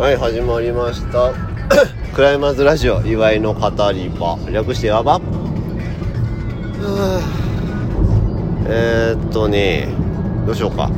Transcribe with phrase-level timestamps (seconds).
[0.00, 1.34] はい始まりました。
[2.16, 4.38] クライマーズラジオ祝いの語り場。
[4.50, 5.20] 略してやば
[8.66, 9.88] えー、っとね
[10.46, 10.90] どうしようか。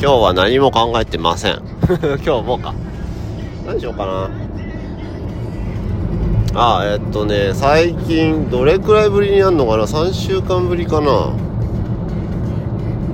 [0.00, 1.62] 日は何も考えてません。
[2.26, 2.74] 今日もか。
[3.64, 4.28] 何しようかな。
[6.56, 11.30] あえー、っとね最近どれくらいぶりにやんのかな？3週間ぶりかな。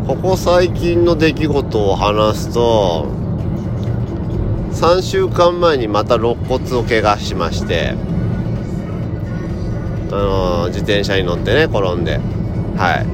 [0.06, 3.20] ここ最近の出来事を話すと
[4.80, 7.94] 3週間前にまた肋骨を怪我しまして
[10.10, 12.18] あのー、自転車に乗ってね転んで。
[12.76, 13.04] は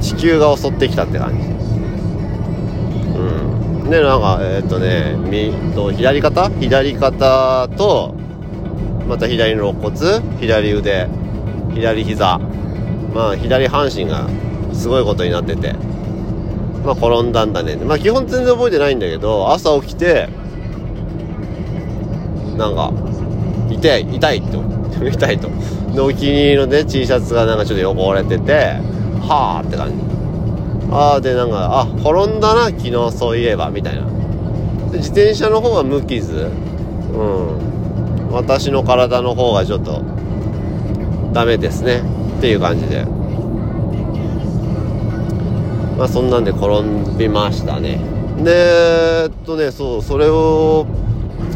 [0.00, 0.02] い。
[0.02, 1.36] 地球が襲ってきたって感じ。
[3.16, 3.90] うん。
[3.90, 6.50] でなんかえー、っとねみと左肩？
[6.50, 8.16] 左肩と
[9.06, 10.20] また左の肋骨？
[10.40, 11.08] 左腕。
[11.72, 12.38] 左膝。
[13.14, 14.28] まあ左半身が
[14.74, 15.76] すごいことになってて。
[16.88, 17.76] まあ転んだんだね。
[17.76, 20.28] まあ基本全然覚えてないんだけど朝起きて
[22.56, 22.92] なんか
[23.70, 24.62] 痛い痛いと。
[25.06, 25.48] 痛いと。
[25.94, 28.52] でお気に入りのね T シャツがなんかちょっと汚れてて
[29.20, 29.94] はあって感じ。
[30.90, 34.02] ああでなんかあ転んだな昨日そういえばみたいな。
[34.94, 36.50] 自転車の方は無傷。
[37.12, 38.32] うん。
[38.32, 40.00] 私の体の方がちょっと
[41.34, 42.02] ダメですね。
[42.38, 43.17] っていう感じで。
[45.98, 46.82] まあそんなんで転
[47.18, 48.00] びましたね。
[48.42, 50.86] でえっとねそうそれを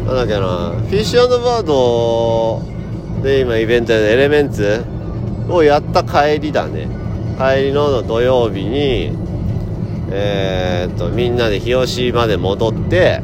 [0.05, 2.61] なんだっけなフィッシュバード
[3.23, 4.83] で今イベントでエレメンツ
[5.49, 6.87] をやった帰りだね。
[7.37, 9.11] 帰りの土曜日に
[10.11, 13.21] えー、っとみんなで日吉まで戻って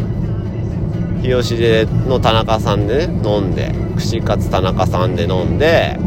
[1.21, 5.97] 日吉での田中さんでね飲んで串カツ田中さんで飲んで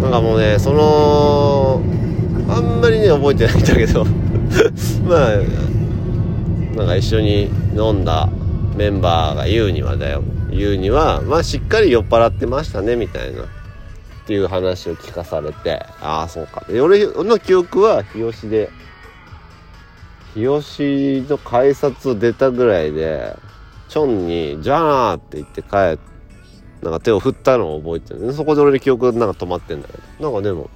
[0.00, 1.82] なんかもうねその
[2.54, 4.04] あんまりね覚えてないんだけど。
[5.04, 8.28] まあなんか一緒に飲んだ
[8.76, 10.22] メンバーが言うにはだよ。
[10.50, 13.46] 言うにはまあしっかり酔っ払ってましたねみたいなっ
[14.26, 15.84] ていう話を聞かされて。
[16.00, 16.64] ああそうか。
[16.68, 18.70] で俺の記憶は日吉で
[20.34, 23.34] 日吉の改札を出たぐらいで
[23.88, 25.98] チョンに「じゃあ!」って言って帰って
[26.82, 28.32] なんか手を振ったのを覚えてる。
[28.32, 30.30] そこで俺の記憶なんか止まってんだけど。
[30.30, 30.68] なんかでも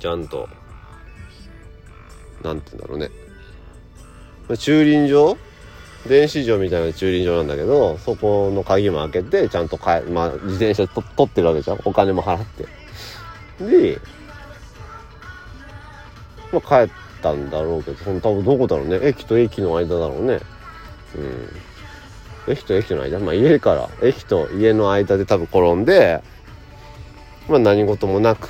[0.00, 0.48] ちゃんと
[2.42, 3.10] なんて言うんだろうね。
[4.56, 5.36] 駐輪場？
[6.08, 11.80] 電子場みたいな駐輪場なんだけどそこの鍵も開けてちゃんとかまあ、自転車と取ってるわけじゃん。
[11.84, 12.66] お金も払って。
[13.64, 14.00] で、
[16.50, 18.98] まあ、帰ったんだろうけどその多分どこだろうね。
[19.02, 20.40] 駅と駅の間だろうね。
[22.46, 22.52] うん。
[22.52, 23.18] 駅と駅の間？
[23.18, 26.22] まあ家から駅と家の間で多分転んで
[27.46, 28.48] まあ何事もなく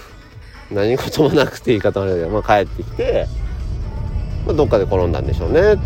[0.70, 3.26] 何事もなくて言い方あれだけど、まあ、帰ってきて、
[4.46, 5.78] まあ、どっかで転んだんでしょうねっ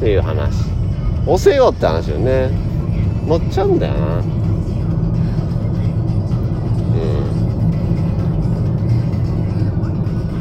[0.00, 0.52] ていう話。
[1.26, 2.50] 押せよって話よね。
[3.26, 4.16] 乗っちゃうんだよな。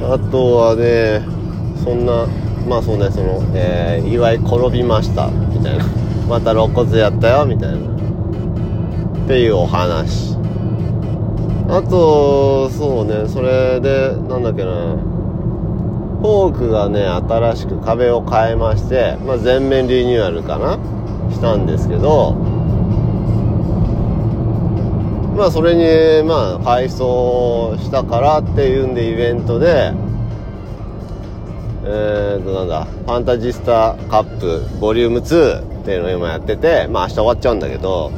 [0.02, 0.14] うん。
[0.14, 1.22] あとはね
[1.84, 2.28] そんな
[2.68, 5.86] まあそうねその、えー、祝い転びましたみたいな。
[6.28, 7.78] また肋骨やったよみたいな。
[7.78, 10.34] っていうお話。
[11.70, 14.98] あとそうねそれでなんだっけな。
[16.22, 20.80] フォークがね新しく壁を変えまして、まあ、全面リニューアルかな。
[21.32, 22.34] したんですけど。
[25.36, 29.92] まあそれにまあ改装したからっていうんでイベントで
[31.86, 38.12] えーとなんだファンタジスタカップボリューム2っていうのを今やっててまあ明日終わっちゃうんだけど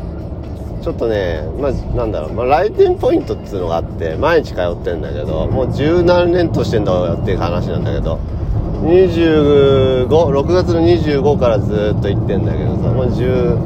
[0.85, 8.19] ちょっとね、まあ、なんだろう、まあ、来店ポイントっていうのがあって、毎日通ってんだけど、もう十何年としてんだよっていう話なんだけど、
[8.84, 13.57] 25、6月の25からずっと行ってんだけどさ、もう10、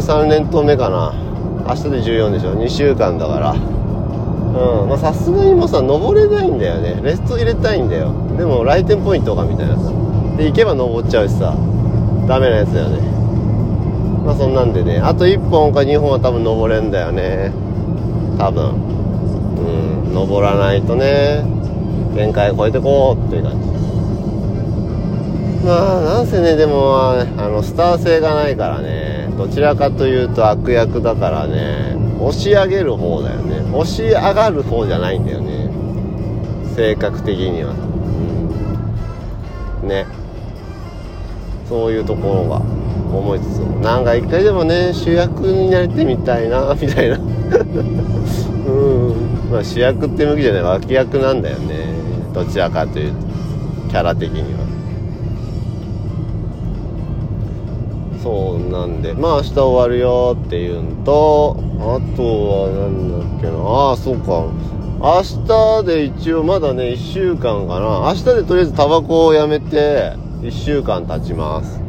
[0.00, 1.12] 13年と目かな。
[1.68, 2.54] 明日で14でしょ。
[2.54, 3.52] 2週間だから。
[3.52, 4.88] うん。
[4.88, 7.02] まあ、さすがにもうさ、登れないんだよね。
[7.02, 8.14] レスト入れたいんだよ。
[8.38, 9.92] でも、来店ポイントがみたいなさ。
[10.38, 11.54] で、行けば登っちゃうしさ、
[12.26, 13.17] ダメなやつだよね。
[14.28, 17.50] まあそんなんでねあと1本か2本は多分登れんだよね。
[18.36, 18.74] 多分。
[19.56, 21.42] うん登らないとね
[22.14, 23.68] 限界超えてこうっていう感じ。
[25.64, 33.60] まあなんせねでもあのスター性がないからねどちらかというと悪役だからね押し上げる方だよね。
[33.74, 35.70] 押し上がる方じゃないんだよね。
[36.76, 37.72] 性格的には、
[39.82, 40.04] うん、ね。
[41.66, 42.77] そういうところが。
[43.16, 47.16] 思いつつなんか一回でもね主役になりてみたいなみたいな。
[47.16, 47.24] うん。
[49.50, 51.86] まあ主役って向きじゃない脇役なんだよね。
[52.34, 53.16] どちらかというと
[53.88, 54.60] キャラ的には。
[58.22, 63.52] そうなんでまあ明日終わるよっていうのとあとはなんだっけな。
[63.64, 64.44] ああそうか。
[65.00, 68.00] 明日で一応まだね1週間かな。
[68.12, 71.87] 明日でとりあえずタバコをやめて1週間経ちます。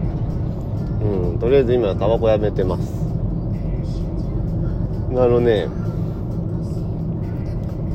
[1.02, 3.10] うんとりあえず今タバコやめてます。
[5.12, 5.68] あのね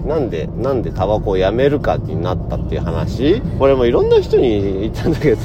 [0.07, 3.41] なんでなんでタバコをやめるかになったっていう話？
[3.59, 5.39] これもいろんな人に言ったんだけど。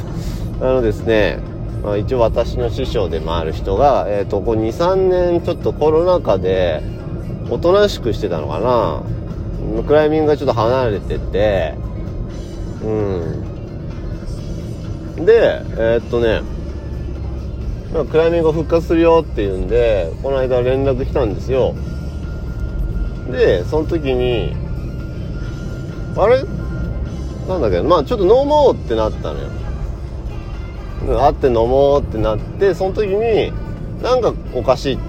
[0.61, 1.39] あのですね
[1.83, 6.81] まあ、一応私の師匠でもある人が、えーと、ここ23年ちょっとコロナ禍で
[7.49, 9.83] おとなしくしてたのかな？
[9.83, 11.75] クライミングがちょっと離れてて。
[12.83, 12.87] う
[15.21, 15.25] ん。
[15.25, 16.41] でえー、っとね、
[17.91, 21.73] クライミング復活するよっていうんでこの間連絡来たんですよ。
[23.31, 24.55] でその時に
[26.15, 26.43] あれ？
[27.47, 27.81] なんだっけ？
[27.81, 29.49] まあちょっと飲もうってなったのよ。
[31.19, 33.51] 会って飲もうってなってその時に
[34.03, 34.99] なんかおかしい。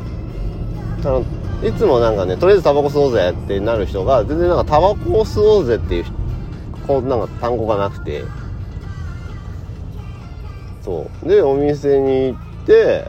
[1.00, 1.25] あの
[1.62, 6.05] いつもなんかねとりあえずタバコ吸おうぜってなる人が全然なんかタバコを吸おうぜっていう
[6.87, 8.25] こうなんか単語がなくて。
[10.83, 11.29] そう。
[11.29, 13.07] でお店に行ってで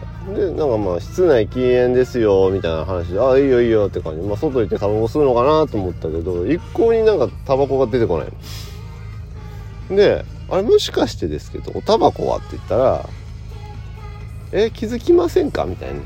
[0.51, 4.27] なんかまあ室内禁煙ですよみたいな話でああいいよいいよって感じ。
[4.27, 13.09] まあ外行ってタバコ吸うのかなと思ったけど一向になんかタバコが出てこないであれもしかしてですけどおタバコはって言ったら
[14.51, 16.01] え気づきませんかみたいな、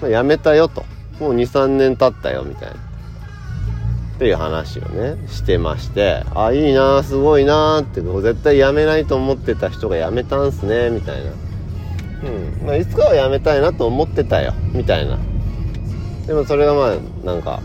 [0.00, 0.84] まあ、やめたよと。
[1.18, 2.74] もう23年経ったよみたいな。
[2.74, 11.30] っていう話をねしてましてあいいなすごいなって絶対やめないと思ってた人がやめたんすねみたいな。
[12.22, 12.66] うん。
[12.66, 15.18] まあいつかはやめたいなと思ってたよみたいな。
[16.26, 17.62] でもそれがまあなんか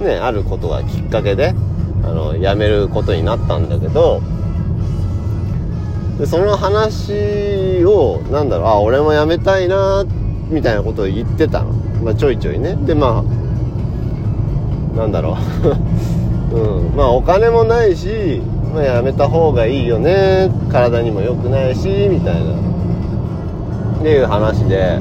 [0.00, 1.54] ねあることがきっかけで
[2.02, 4.20] あのやめることになったんだけど
[6.18, 10.04] でその話をなんだろうあ俺も辞めたいな
[10.48, 11.72] みたいなことを言ってたの、
[12.02, 12.74] まあ、ちょいちょいね。
[12.84, 13.38] でまあ
[14.96, 15.36] なんだろ
[16.50, 18.42] う、 うん、まあお金もないし、
[18.74, 20.50] まあ、やめた方がいいよね。
[20.72, 22.40] 体にも良くないしみたいな。
[23.98, 24.98] っていう話で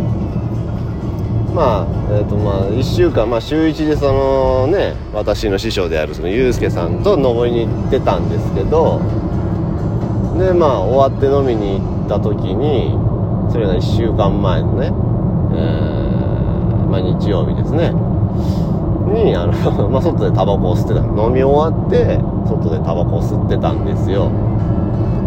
[1.54, 9.00] まあえーとまあ、1週間、まあ、週1でそのね私の師匠であるそのユうスケさんと登りに行ってたんですけど
[10.38, 13.08] でまあ終わって飲みに行った時に
[13.52, 14.92] それが1週間前のね、えー、
[16.88, 17.92] まあ、日曜日ですね。
[19.14, 19.54] にあの、
[19.90, 21.00] まあ、外でタバコを吸ってた。
[21.00, 24.30] 飲み終わって外でタバコを吸ってたんですよ。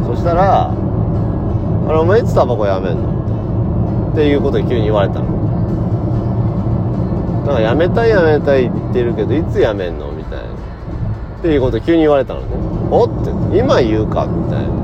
[0.06, 0.70] そしたら
[1.88, 3.08] 「あれお前いつタバコやめんの?」
[4.12, 5.26] っていうことで急に言われたの。
[7.46, 10.44] なんかやめたいやめたいって言ってるけどいつやめんのみたいな。
[10.44, 12.46] っていうこと急に言われたのね。
[12.90, 13.30] おって。
[13.56, 14.80] 今言うかみたいな。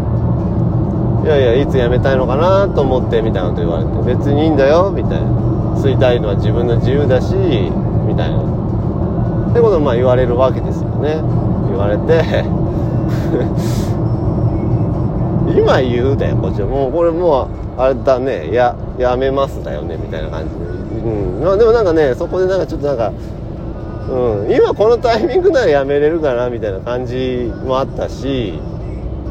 [1.25, 3.91] いやいやいつ辞めたいのかなと思ってみたいなこと言われて。
[4.17, 5.27] 別にいいんだよみたいな。
[5.77, 8.39] 吸いたいのは自分の自由だしみたいな。
[9.51, 11.21] ってことをまあ言われるわけですよね。
[11.69, 12.45] 言われて。
[15.59, 16.69] 今言うだよこっちは。
[16.69, 17.43] もうこれも
[17.77, 18.49] うあれだね。
[18.51, 20.61] いややめますだよねみたいな感じで。
[20.61, 21.45] うん。
[21.45, 23.13] まあでもなんかねそこでなんかちょっとなんか
[24.11, 24.53] うん。
[24.55, 28.55] 今このタイミングならやめれるかなみたいな感じもあったし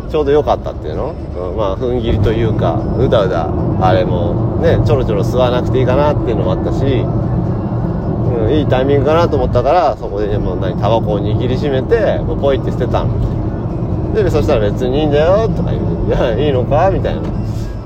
[0.10, 3.50] ちょうど良かったっていうの、うん、まあ踏ん切りというかうだうだ
[3.82, 14.14] あれもねちょろちょろ吸わなくていいかなっていうのもあったし、うん、いいタイミングかなと思ったからそこで、ね、もう何タバコを握りしめてもうポイって捨てたの。
[14.14, 17.22] でそしたら別にいいんだよとか言う「いやいいのか?」みたいな。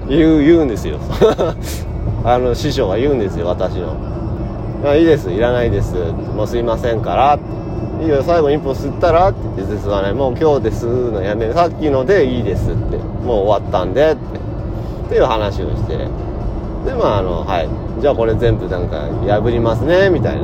[0.10, 0.98] 言う言うんですよ。
[2.26, 3.94] あの師匠が言うんですよ私の
[4.86, 5.96] 「あいいですいらないです」
[6.36, 7.40] もうすいませんから」
[8.02, 10.14] いいよ最後一本吸ったら?」って言って吸わない。
[10.14, 12.98] もう今日で吸うのやめるさっきのでいいですって。
[13.26, 14.16] もう終わったんでって。
[14.16, 15.98] っていう話をして。
[15.98, 16.06] で
[16.98, 17.70] まああのはい。
[18.02, 18.98] じゃあこれ全部なんか
[19.28, 20.10] 破りますね。
[20.10, 20.42] みたいな。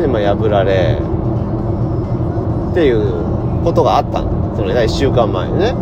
[0.00, 0.96] でまあ破られ。
[2.70, 3.02] っていう
[3.64, 4.28] ことがあったの。
[4.56, 5.74] それが1週間前にね。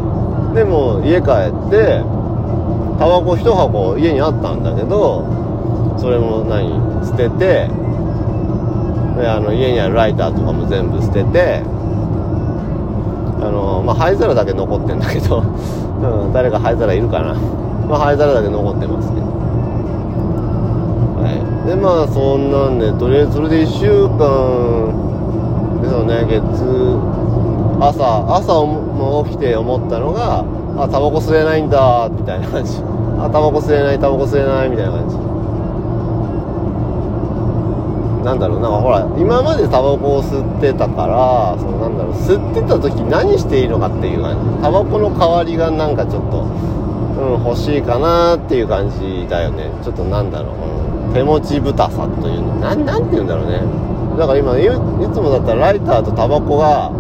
[0.55, 2.03] でも家帰って
[2.99, 5.25] タバコ1箱家にあったんだけど
[5.99, 7.69] それも何捨てて
[9.19, 11.63] であの家にあるライターとかも全部捨てて
[13.41, 17.35] あのまあ灰皿だけ残ってんだけど、 うん、誰か灰皿いるかな。
[17.89, 19.27] まあ灰皿だけ残ってますけど。
[21.23, 21.31] は
[21.65, 21.69] い。
[21.69, 24.91] でまあそんなんでとりあえずそれで1週間
[25.83, 26.27] ですよね。
[26.29, 26.43] 月
[27.81, 30.45] 朝朝も起きて思ったのが
[30.77, 32.83] あタバコ吸えないんだみたいな感じ。
[33.19, 35.17] あタバコ吸えないタバコ吸えないみたいな感じ。
[38.25, 44.63] なんだろうなんかほら今までタバコを吸ってたからそのなんだろう吸ってた時何していいのかっていう感じ。
[44.63, 46.45] タバコの代わりがなんかちょっと
[47.19, 49.73] うん、欲しいかなっていう感じだよね。
[49.83, 52.55] ちょっとなんだろう、うん、手持ち豚さというの。
[52.61, 53.61] ななんて言うんだろうね。
[54.17, 54.69] だから今いい
[55.13, 56.93] つもだったらライターとタバコが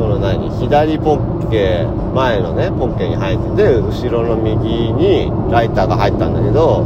[0.00, 6.82] その何左ポッケ前のねポッケに入ってて後ろの右にライターが入ったんだけど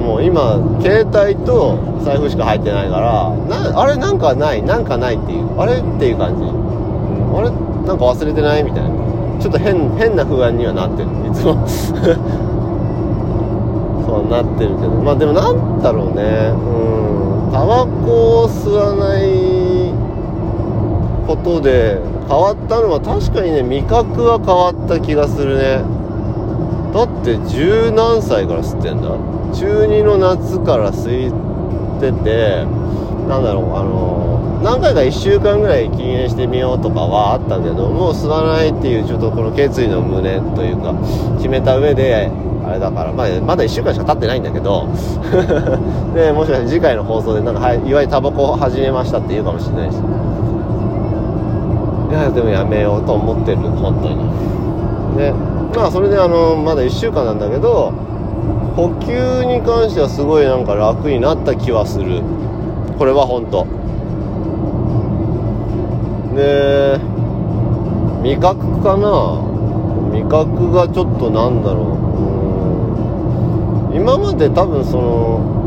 [0.00, 6.44] もう今携帯と財布しか入ってないからなあれなんかないなんかないっていうあれっていう感じ、
[7.36, 7.50] あれ
[7.86, 8.88] なんか忘れてないみたいな。
[9.40, 11.08] ちょっと変変な不安にはなってる。
[11.08, 11.66] いつも。
[14.06, 14.90] そうなってるけど。
[14.90, 16.52] まあでもなんだろうね。
[16.54, 17.52] うん。
[17.52, 19.59] タバコを吸わない
[21.30, 25.84] ことで変わったのは確かにね味覚は変わった気がするね。
[26.92, 29.14] だって十何歳から吸ってんだ。
[29.54, 32.64] 中2の夏から吸ってて
[33.28, 40.94] なんだろうあの何回か1週間ぐらい禁煙してみようとかはあったけどもう吸わないっていうちょっとこの決意の胸というか
[41.38, 42.30] 決めた上で
[42.64, 44.88] あれだから、まあ、まだ1週間しか経ってないんだけど
[46.14, 50.19] でもしかして次回の放送でなんか、はい、いわゆるタバコを始めましたって言うかもしれないし。
[52.10, 54.16] いやでもやめようと思ってる本当に。
[55.16, 55.32] で
[55.78, 57.92] まあそれであのまだ1週間なんだけど
[58.74, 62.22] 補給に関してはすごいなんか楽になった気はする。
[62.98, 63.64] これは本当。
[66.34, 66.98] で
[68.22, 69.40] 味覚かな。
[70.12, 71.96] 味覚がちょっとなんだろ
[73.92, 73.96] う。
[73.96, 75.59] 今まで多分その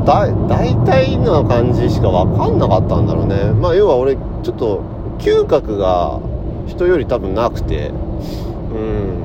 [0.00, 3.52] とだ大体な感じしか分かんなかったんだろうね。
[3.52, 4.82] まあ要は俺ちょっと
[5.18, 6.20] 嗅覚が
[6.66, 7.88] 人より多分なくて。
[7.88, 9.24] うん。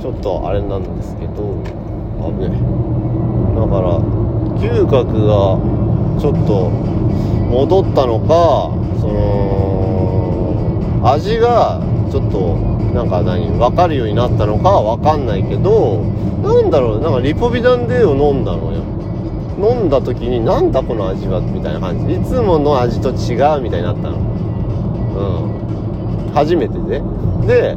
[0.00, 1.84] ちょっとあれなんですけど。
[2.24, 2.56] あぶね
[3.54, 4.00] だから
[4.58, 5.58] 嗅覚が
[6.18, 12.56] ちょっと戻ったのかその味がちょっと
[12.94, 16.02] なんか何分かるようになったのかは分かんないけど
[16.42, 18.82] なんだろうなんかリポビダンデーを飲んだのよ。
[19.58, 22.14] 飲んだ時になんだこの味はみたいな感じ。
[22.14, 24.18] いつもの味と違うみたいになったの。
[26.28, 26.32] うん。
[26.34, 27.02] 初めてで。
[27.46, 27.76] で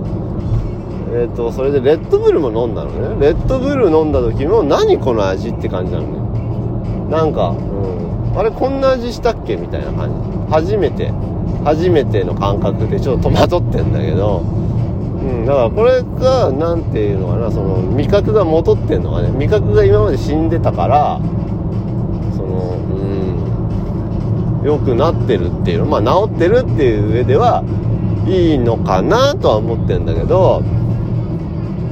[1.09, 3.27] えっ、ー、とそれでレッドブルも飲んだのね。
[3.27, 7.11] レッドブル飲んだ時も何この味って感じなのね。
[7.11, 8.37] なんかうん。
[8.37, 10.51] あれこんな味したっけみたいな感じ。
[10.51, 11.11] 初めて。
[11.63, 14.39] 初めての感覚でちょっと戸惑ってんだけど。
[14.39, 14.43] う
[15.23, 15.45] ん。
[15.45, 17.51] だからこれが何ていうのかな。
[17.51, 19.29] その味覚が戻ってんのがね。
[19.29, 21.21] 味覚が今まで死んでたから
[22.47, 23.37] のうん。
[24.67, 27.63] 良くなってるっていうまあ治ってるっていう上では
[28.27, 30.61] いいのかなとは思ってんだけど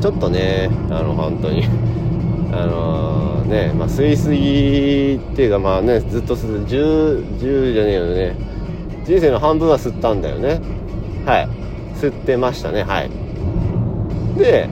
[0.01, 1.63] ちょっとねあの本当に
[2.51, 8.35] あの、ねまあ吸いすぎっていうかまあねずっと吸う10 10じゃねえよね。
[9.05, 10.59] 人生の半分は吸ったんだよね。
[11.25, 11.47] はい。
[11.95, 12.83] 吸ってましたね。
[12.83, 13.09] はい。
[14.38, 14.67] で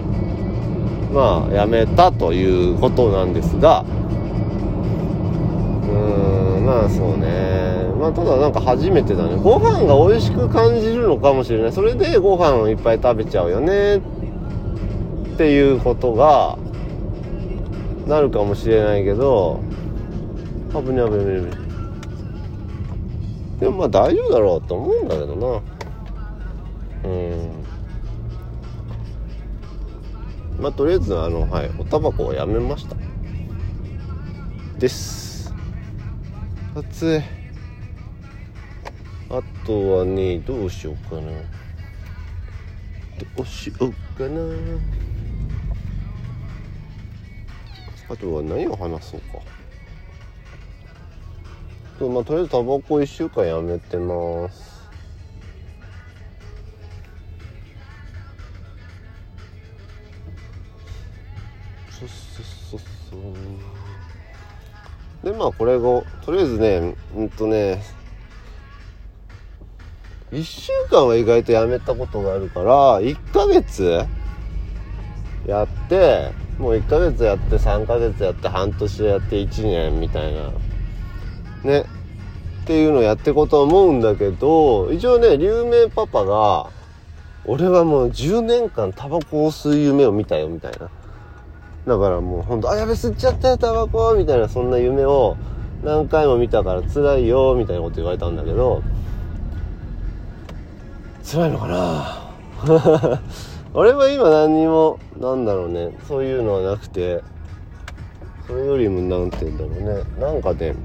[1.13, 3.85] まあやめたということなんですが
[6.63, 7.91] まあそうね。
[7.99, 9.35] まあただなんか初めてだね。
[9.35, 11.73] ご飯が美味しく感じるのかもしれない。
[11.73, 13.97] それでご飯をいっぱい食べちゃうよね。
[13.97, 14.01] っ
[15.37, 16.57] ていうことが
[18.07, 19.59] なるかもしれないけど。
[20.71, 21.63] 危ね危ね危ね
[23.59, 25.61] でもまあ大丈夫だろうと思うんだけどな。
[27.09, 27.51] うん。
[30.59, 32.95] まあとりあえずあのはいおタバコをやめました。
[34.79, 35.32] です。
[36.75, 37.23] 暑い。
[39.29, 41.21] あとはねどうしようかな。
[41.21, 41.27] ど
[43.43, 44.41] うしようかな。
[48.09, 49.27] あとは何を話そうか。
[51.99, 54.81] とまあとりあえずタバコ1週間やめてます。
[61.91, 62.79] そうそうそう
[63.11, 63.19] そう。
[65.23, 67.81] でまあこれをとりあえずねうんとね
[70.31, 74.05] 1週間は意外とやめたことがあるから1ヶ月
[75.45, 80.51] やってもう1ヶ月やって3ヶ月やって半年やって1年みたいな。
[81.63, 81.85] ね。
[82.63, 86.69] っていうのをやっていこうと思うんだけど一応ね龍明パパが
[87.45, 90.89] 俺はもう10年間タバコを吸う夢を見たよみたいな。
[91.87, 95.35] だからもうほんと「あやべ吸っちゃったよタバコ」みたいなそんな夢を
[95.83, 98.81] 何回も見たから辛いよみたいなこと言われたんだけど
[101.29, 103.19] 辛いのかな？
[103.73, 107.21] 俺は今何にもなんだろうねそういうのはなくて
[108.47, 110.75] それよりも何て言うんだろうねなんかね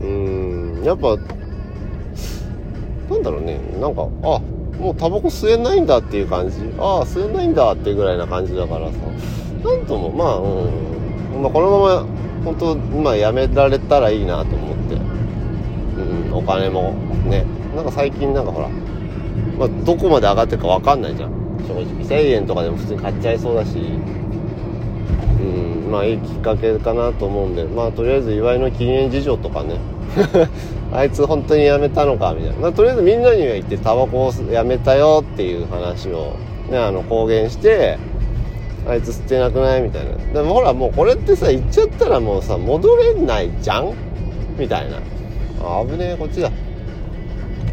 [0.00, 1.16] うーんやっぱ
[3.08, 4.40] なんだろうねなんかあ
[4.78, 6.56] もうタバコ吸えないんだっていう感じ。
[6.78, 8.98] ああ吸えないんだっていうぐらいな感じだからさ。
[9.64, 12.06] なんともまあうん、まあ、このまま
[12.44, 14.94] 本当まあやめられたらいいなと思って。
[14.94, 16.92] うんお金も
[17.26, 17.44] ね。
[17.74, 18.68] なんか最近なんかほら、
[19.58, 21.30] まあ、どこまで上がってるか分かんないじゃん。
[21.66, 21.84] 正直。
[22.04, 23.76] 1000円とかでも普通に買っちゃいそうだし。
[23.76, 23.80] う
[25.42, 25.75] ん。
[25.90, 29.76] まあいいきっかけかなと思うんでまあとりあえず祝いの禁煙事情とかね。
[30.92, 36.36] あいつ本当にやめたのかみたいな、まあ、とりあえずみんなには言ってタバコをやめたよっていう話を
[36.70, 37.98] ねあの公言して
[38.88, 40.12] あいつ吸ってなくないみたいな。
[40.32, 43.92] でもほらもうこれってさ言っちゃったらもうさ戻れないじゃん？
[44.56, 44.98] みたいな。
[45.60, 46.50] あ危ねえこっちだ。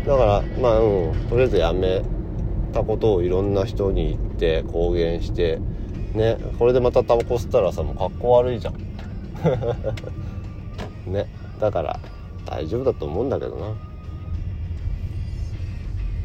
[0.08, 1.12] だからまあうん。
[1.30, 2.02] とりあえずやめ
[2.74, 5.60] たことをいろんな人に言って公言して
[6.14, 8.76] ねこれでまたタバコ吸ったらさもう格好悪いじゃん。
[11.12, 11.26] ね
[11.60, 12.00] だから
[12.46, 13.66] 大丈夫だと思うんだけどな。
[13.66, 13.76] は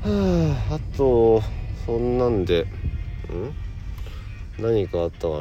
[0.71, 1.43] ああと
[1.87, 2.67] そんなんでん？
[4.63, 5.31] 何かあったか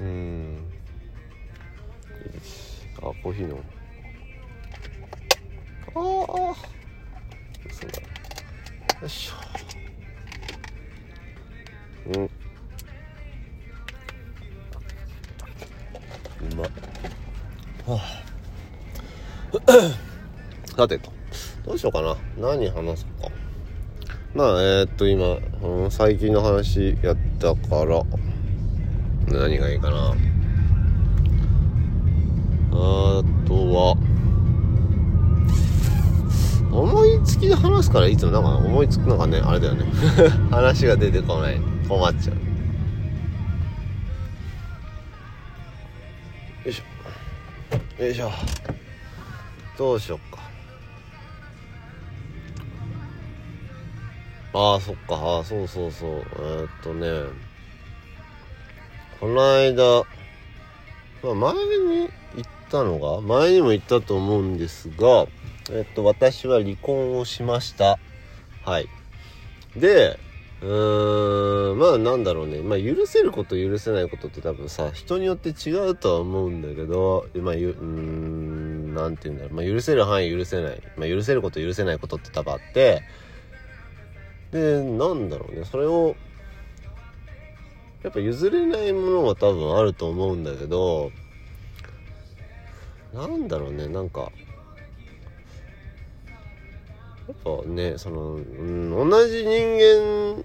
[0.00, 0.58] うん。
[2.98, 3.56] あコーヒーの
[5.94, 6.75] ああ
[9.00, 9.34] よいしょ。
[12.14, 12.28] うんう
[16.56, 16.66] まっ。
[17.86, 18.26] はあ。
[20.76, 21.12] さてと。
[21.66, 22.16] どうしようかな。
[22.38, 23.28] 何話そうか。
[24.34, 28.02] まあえー、っと今、うん、最近の話やったから。
[29.28, 30.14] 何がいいかな。
[32.72, 33.96] あとは。
[36.76, 39.84] 思いつきで話すからいつもなんか思いつくのがねあれだよね。
[40.50, 41.60] 話が出てこない。
[41.88, 42.36] 困っちゃう。
[46.66, 48.02] よいしょ。
[48.02, 48.30] よいしょ。
[49.78, 50.38] どうしよっか。
[54.52, 55.14] ああそっか。
[55.14, 56.10] ああそうそうそう。
[56.10, 57.46] えー、っとね。
[59.18, 60.04] この間
[61.22, 65.26] まあ前に言ったのが前にも言ったと思うんですが
[65.72, 67.98] えっと、私は離婚をしました。
[68.62, 68.88] はい。
[69.74, 70.18] で、
[70.62, 72.62] うーん、まあなんだろうね。
[72.62, 79.54] まあ許せること許せないことって多分さ、人によって違うとは思うんだけど、まあ、ゆ、うーん、なんて言うんだろう。
[79.54, 80.82] まあ許せる範囲許せない。
[80.96, 83.02] まあ許せること許せないことって多分あって、
[84.52, 85.64] で、なんだろうね。
[85.64, 86.16] それを、
[88.04, 91.12] やっぱ譲れないものは多分あると思うんだけど、
[93.12, 93.88] なんだろうね。
[93.88, 94.30] なんか、
[97.34, 100.44] ぱねその、うん、同じ人間っ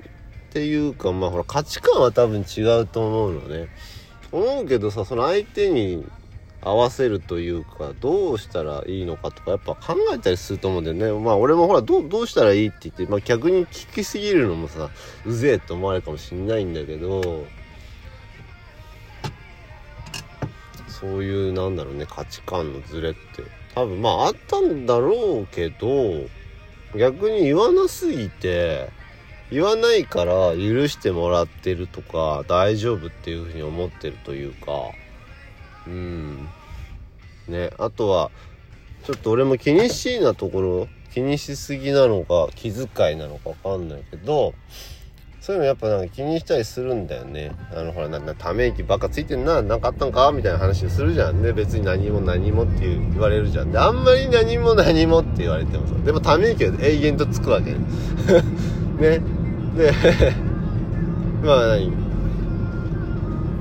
[0.52, 3.68] ていうかまあほら価値観は多分違うと思うのね。
[4.32, 6.06] 思うけどさその相手に
[6.62, 11.20] 合わせるというかどうしたらいいのかとかやっぱ考えたりすると思うんだよね。
[11.20, 14.90] まあ俺もほらどうどうしたらいいって言って、まあ、逆に聞きすぎるのもさ
[15.26, 17.46] うぜえって思われるかもしんないんだけど
[20.88, 23.20] そういうなんだろうね価値観のズレって。
[23.74, 25.88] 多分まああったんだろうけど
[26.98, 28.90] 逆に言わなすぎて
[29.52, 34.72] 言わないから許してもらってるとか大丈夫っていうふうに思ってるというか。
[35.88, 36.48] うん。
[37.48, 38.32] ねあとは
[39.04, 44.54] ちょっと俺も気にしいなところ気にしすぎなのか気遣いなのかわかんないけど
[45.42, 47.52] そういうのやっぱなんか気にしたりするんだよね。
[47.76, 50.32] あのほらなんかため息ばっかついてんな、なんかあったんか？
[50.32, 51.42] みたいな話するじゃん。
[51.42, 53.72] で別に何も何もって言われるじゃん。
[53.72, 55.96] であんまり何も何もって言われてもさ。
[56.06, 57.72] でもため息は永遠とつくわけ
[59.02, 59.20] ね。
[59.76, 59.92] で、
[61.44, 61.92] まあ何？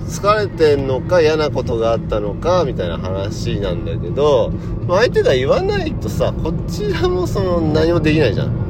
[0.06, 4.52] 疲れてんのか嫌なことがあったのかみたいな話なんだけど、
[4.86, 8.69] 相手が言わないとさ、こちらもその何もできないじゃん。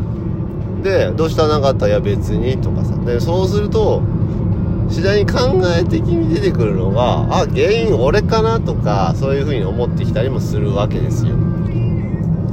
[0.82, 1.88] で、どうしたなかった？
[1.88, 2.94] いや別にとかさ。
[2.96, 4.02] で、そうすると、
[4.88, 5.38] 次第に考
[5.76, 11.34] え的に出てくるのが、あ、原因俺かなとか、そういう風に思ってきたりもするわけですよ。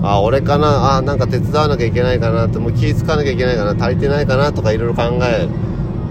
[0.03, 0.97] あ、俺かな？
[0.97, 5.47] あ、なんか手伝わなきゃいけないかなって、もう気使わなきゃいけないかな、足りてないかなとかいろいろ考え。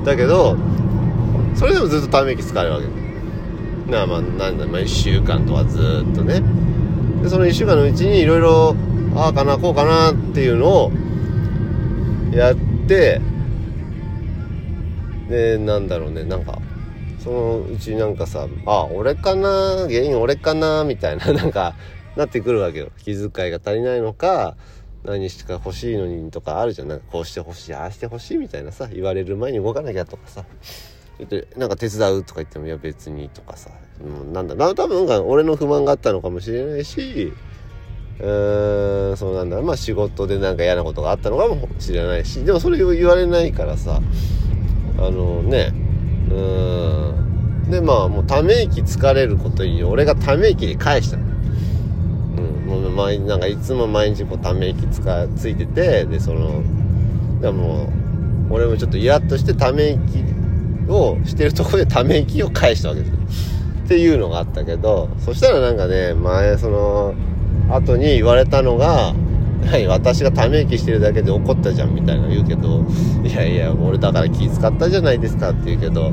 [0.05, 0.57] だけど、
[1.55, 2.87] それでもずっとため息使えるわけ。
[3.91, 6.43] なあまあ、なんだ、まあ1週間とかずっとね。
[7.23, 8.75] で、その1週間のうちにいろいろ、
[9.15, 10.93] ああかな、こうかなっていうのを、
[12.37, 13.21] やって
[15.29, 16.61] でなんだろうねなんか
[17.19, 21.75] そのうちなんかさあ俺かな原因俺かなみたいな なんか
[22.15, 22.89] なってくるわけよ。
[22.99, 24.57] 気遣いが足りないのか
[25.05, 26.89] 何してか欲しいのにとかあるじゃん。
[26.89, 30.45] なんかこうしてほしいああしてほしいみたいなさ言われる前に動かなきゃとかさ。
[31.57, 33.71] なんか手伝うとか言ってもいや別にとかさ。
[34.01, 37.33] もうなんだな多分俺の不満があったのかもしれないし
[38.21, 39.61] うーんそうなんだ。
[39.63, 42.45] まあ仕事でなんか嫌なことがあったのかもしれないし。
[42.45, 44.01] でもそれを言われないからさ。
[44.99, 45.73] あのね
[46.31, 47.13] うー
[47.67, 47.71] ん。
[47.71, 51.25] でまあもうため息疲れることに俺がため息で返したの。
[51.25, 56.63] うんもう毎なんかいつも毎日こうため息つかついててでその
[57.41, 57.89] でも
[58.51, 60.25] 俺もちょっとイラッとしてため息
[60.89, 63.13] をしてるとこでため息を返したわけです
[63.85, 67.15] っていうのがあったけどそしたらなんかね前その
[67.71, 69.15] 後に言われたのが
[69.67, 72.85] はい私がため息してるだけで怒ったじゃんみたいな言うけど
[73.25, 76.13] いやいや俺だから気使ったじゃないですかって言うけど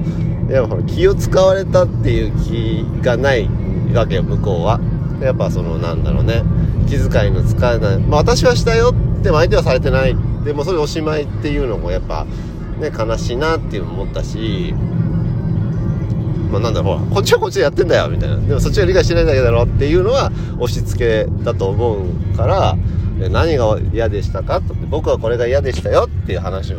[0.49, 3.47] いやほら気を使われたっていう気がない
[3.93, 4.79] わけよ向こうは。
[5.21, 6.43] やっぱそのなんだろうね。
[6.87, 7.97] 気遣いの使えない。
[7.99, 10.15] まあ私はしたよでも相手はされてない。
[10.43, 12.25] でもそれおしまいっていうのもやっぱ
[12.79, 14.73] ね悲しいなって思ったし
[16.53, 18.35] まあ、なんだろうほらこっちはこっちでやってんだよみたいな。
[18.37, 22.77] でもそっちが理解してないだけだろっていうのは押し付けだと思うから
[23.29, 24.57] 何が嫌でしたか？
[24.57, 26.77] って僕はこれが嫌でしたよっていう話を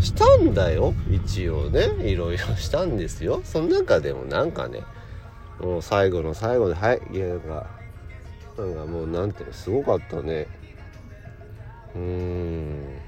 [0.00, 1.88] したんだよ一応ね。
[2.02, 3.40] いろいろしたんですよ。
[3.44, 4.82] その中でもなんかね
[5.60, 7.66] もう最後の最後ではいゲームが
[8.58, 10.46] なんかもうなんていうのすごかったね。
[11.94, 12.98] うーん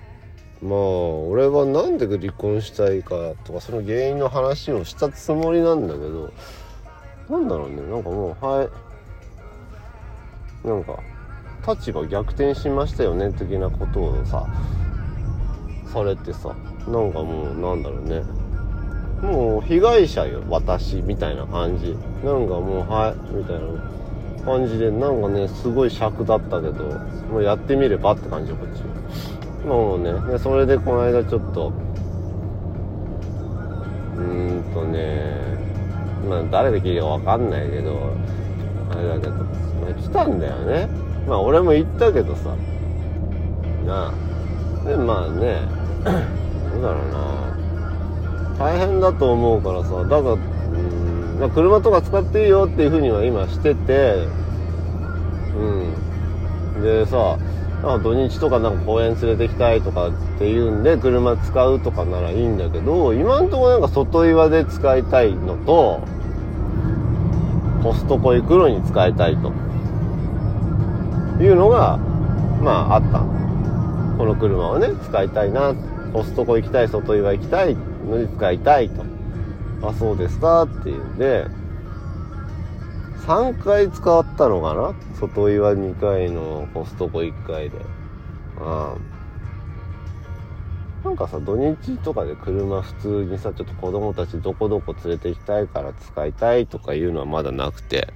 [0.62, 6.32] まあ俺はなんで離婚したいかとかその原因の話をしたつもりなんだけど
[7.28, 7.82] なんだろうね。
[7.82, 8.68] なんかもうはい。
[10.66, 11.00] なんか
[11.66, 14.46] 立場逆転しましたよね的なことをさ
[15.92, 16.54] されてさ。
[16.86, 18.22] なんかもうなんだろうね。
[19.22, 21.96] もう被害者よ私みたいな感じ。
[22.24, 26.84] なんかもうはいみたいな感じでなんかねすごい尺だったけど
[27.30, 28.91] もうやってみればって感じよこっち。
[29.66, 30.12] もうね。
[30.32, 31.72] でそれでこの間ちょっと
[34.16, 35.40] うーんとね
[36.28, 38.12] まあ誰が聞いたか分かんないけど
[38.90, 39.44] あれだけど、ま
[39.90, 40.88] あ、来たんだよね。
[41.26, 42.54] まあ俺も言ったけどさ。
[43.86, 44.88] なあ。
[44.88, 45.60] でまあね
[46.74, 47.32] どうだろうな。
[48.58, 54.26] 大変だと思うからさだからうん、まあ、車とか使っていいよっていうふうには今してて
[55.56, 56.82] うん。
[56.82, 57.38] でさ
[57.82, 66.00] なんか土日とかなんか公園連れてきたいとかっていうんで車使うとかならいいんだけど今んとこなんか外岩で使いたいのと
[67.82, 69.52] コストコ行くのに使いたいと。
[71.42, 71.98] いうのが
[72.62, 73.18] まああった。
[74.16, 75.74] この車をね使いたいな。
[76.12, 79.02] コストコ行きたい外岩行きたいのに使いたいと。
[79.82, 81.46] あそうですかっていうんで
[83.26, 84.94] 3回使ったのかな？
[85.14, 87.78] 外岩2回のコストコ1回で。
[88.58, 88.96] あ
[91.04, 98.12] なんかさ土日とかで車普通にさちょっと子供たちどこどこ連れて行きたいから使いたいとかいうのはまだなくて。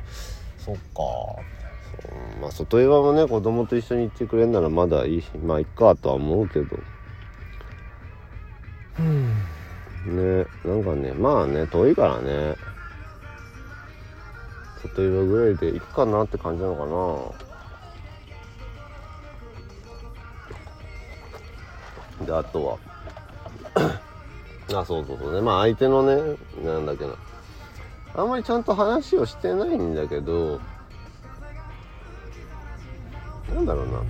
[0.59, 0.81] そっか。
[0.95, 1.39] そ
[2.39, 2.41] う。
[2.41, 6.77] まあ外岩もね子供と一緒に行ってくれるならまだいいまあいっかとは思うけど。
[8.99, 9.35] うん。
[10.07, 12.57] ねなんかねまあね遠いからね
[14.89, 16.87] 外岩ぐらいで行くかなって感じなのか
[22.21, 22.27] な。
[22.27, 22.79] であとは。
[24.75, 25.35] あそうそうそう。
[25.35, 27.15] ねまあ相手のねなんだっけな。
[28.15, 30.61] あんまりちゃんと話をしてないんだけど
[33.55, 34.03] なんだろうな。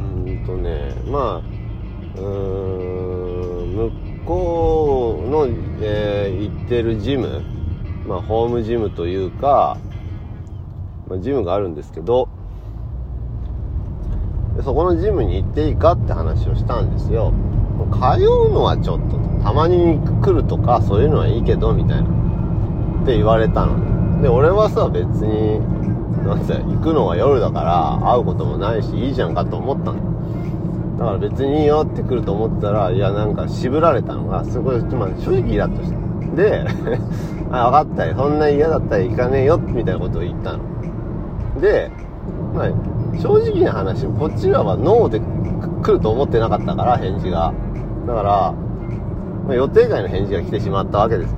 [0.00, 1.42] うんとねま
[2.16, 3.92] あうん向
[4.24, 5.46] こうの、
[5.80, 7.42] えー行ってるジム
[8.08, 9.76] まあホームジムというか、
[11.08, 12.28] まあ、ジムがあるんですけど
[14.56, 17.32] でそこのジムに行っていいかって話をしたんですよ。
[17.92, 22.08] 通うのはちょっとたまに来るとかそういうのはいいけどみたいな。
[23.02, 24.20] って言われたの。
[24.20, 25.60] で俺はさ別に
[26.26, 30.98] なんて行くのは夜だから会うこともないしいいじゃんかと思ったの。
[30.98, 36.07] だから別にいいよって来ると思ったらいやなんか渋られたのがすごい、まあ、正直イラッとした。
[36.38, 36.64] で
[37.50, 38.14] あ分かったよ。
[38.16, 40.58] そんな嫌だったら行かねえよみたいなことを言ったの。
[41.60, 41.90] で、
[42.54, 42.68] まあ、
[43.18, 45.20] 正直な話こっちらはノーで
[45.82, 47.52] 来ると思ってなかったから返事が。
[48.06, 48.54] だから、
[49.46, 51.34] まあ、予定外の返事が来てしまったわけです。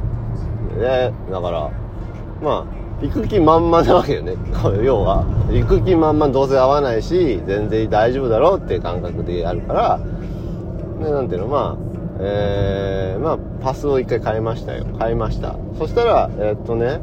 [0.78, 1.70] でだから
[2.42, 2.64] まあ
[3.02, 4.34] 行く気満々なわけよね。
[4.84, 9.98] 要は行く気満々どうせ会わないし全然大丈夫だろうっていう感覚でやるから。
[11.02, 11.89] でなんていうのまあ
[12.20, 14.86] えー、まあパスを一回変えましたよ。
[14.98, 15.56] 変えました。
[15.78, 17.00] そしたらえー、っとね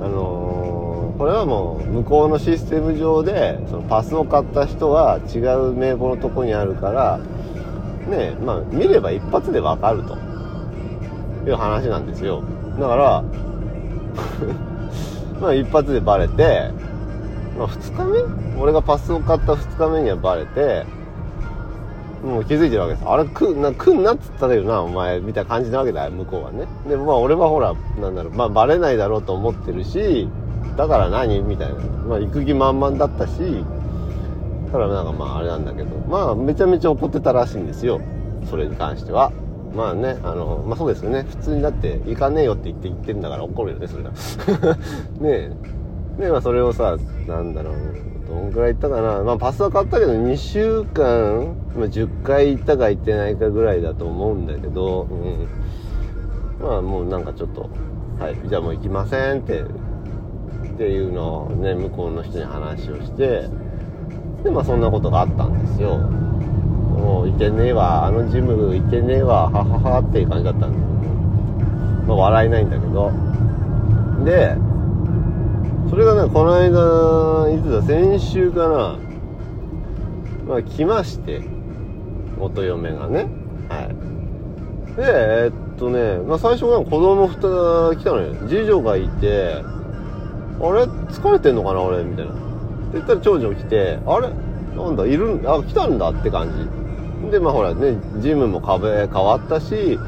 [0.00, 7.18] あのー、これはもう向こうのシステム上でそのパスを買った人は違う名簿のとこにあるから
[8.08, 10.16] ねまあ見れば一発でわかると。
[11.46, 12.42] いう話なんですよ。
[12.78, 13.24] だから
[15.40, 16.70] まあ一発でバレて、
[17.58, 18.04] まあ、2日
[18.56, 18.60] 目？
[18.60, 20.84] 俺がパスを買った2日目にはバレて
[22.24, 23.06] もう気づいてるわけです。
[23.06, 26.66] あれくな来んなっつったらよなお前みたいな感じなわけだよ向こうはね。
[26.88, 30.28] でまあ俺はほらなんだろうまあバレないだろうと思ってるし
[30.76, 31.40] だから何？
[31.42, 31.74] みたいな。
[32.08, 33.64] まあ行く気満々だったし
[34.66, 35.90] だからなんかまああれなんだけど。
[36.08, 38.00] まあめちゃめちゃ怒ってたらしいんですよ。
[38.48, 39.30] それに関しては。
[39.74, 41.24] まあねあのまあそうですよね。
[41.28, 44.10] 普通にだって行かねえよって言って言ってんだから怒るよねそれが
[45.20, 45.50] ね
[46.18, 46.22] え。
[46.22, 47.74] でまあそれをさなんだろう。
[48.34, 49.22] どんぐらい行ったかな。
[49.22, 57.70] まあパスは買ったけど2週間、まあ、10回行ったか行ってないかぐらいだと思うんだけど、うん、まあもうなんかちょっと
[58.18, 58.48] はい。
[58.48, 59.66] じゃあもう行きませんってっ
[60.76, 63.48] ていうのをね向こうの人に話をして
[64.42, 65.98] でまあそんなことがあったんですよ。
[65.98, 70.78] もう行けねえわあのジム行けねえわはははっていう感じだったんで、
[72.06, 73.12] まあ、笑えないんだけど。
[74.24, 74.56] で
[75.90, 78.98] それがねこの間いつだ先週かな。
[80.46, 81.40] まあ来まして
[82.38, 83.26] 元嫁がね。
[83.68, 84.96] はい。
[84.96, 85.02] で
[85.44, 88.34] えっとね、まあ、最初は子供2人来たのよ。
[88.48, 89.62] 次女がいて
[90.60, 90.84] あれ？
[90.84, 92.04] 疲れてんのかな俺？
[92.04, 92.32] みたいな。
[92.32, 92.40] って
[92.94, 94.28] 言ったら長女来てあれ？
[94.76, 95.06] なんだ？
[95.06, 96.50] いるあ来たんだって感
[97.22, 97.30] じ。
[97.30, 99.98] でまあほらねジムも壁変わったし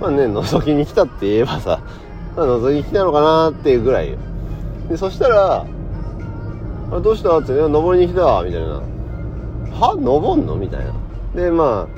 [0.00, 1.80] まあね覗きに来たって言えばさ、
[2.36, 4.18] まあ、覗きに来たのかなっていうぐらいよ。
[4.88, 5.64] でそしたら
[6.92, 8.82] 「あれどうした?」って「登りに来た」みたいな
[9.80, 9.96] 「は？
[9.98, 10.92] 登んの?」みたいな。
[11.34, 11.88] でま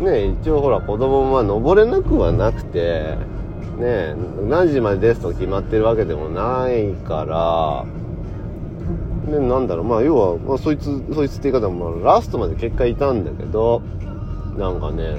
[0.00, 3.16] あね一応ほら子供もまあ登れなくはなくて
[3.78, 4.14] ね
[4.48, 7.84] 何時までですと決まってるわけでもないから。
[9.30, 9.84] でなんだろう。
[9.84, 13.82] まあ要は、まあ、そいつそいつって言い方もラストまで結果いたんだけど
[14.56, 15.16] なんかね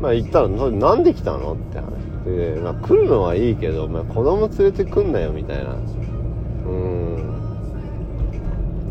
[0.00, 1.52] まあ言ったらそれなんで来たの？
[1.52, 1.86] って話。
[2.24, 5.74] で、まあ、来るのはいいけど、まあ、子供連れてくんなよみたいな。
[5.74, 7.42] うん。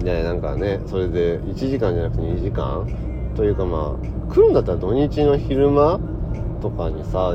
[0.03, 2.87] ねなんかねそれで1時間じゃなくて2時間？
[3.35, 5.99] というかまあ来るんだったら土日の昼間
[6.61, 7.33] とかにさ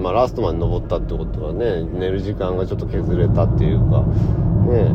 [0.00, 4.02] まあ、ラストまで登ったってことはね寝る時間がちょっと削れたっていうか
[4.70, 4.94] ね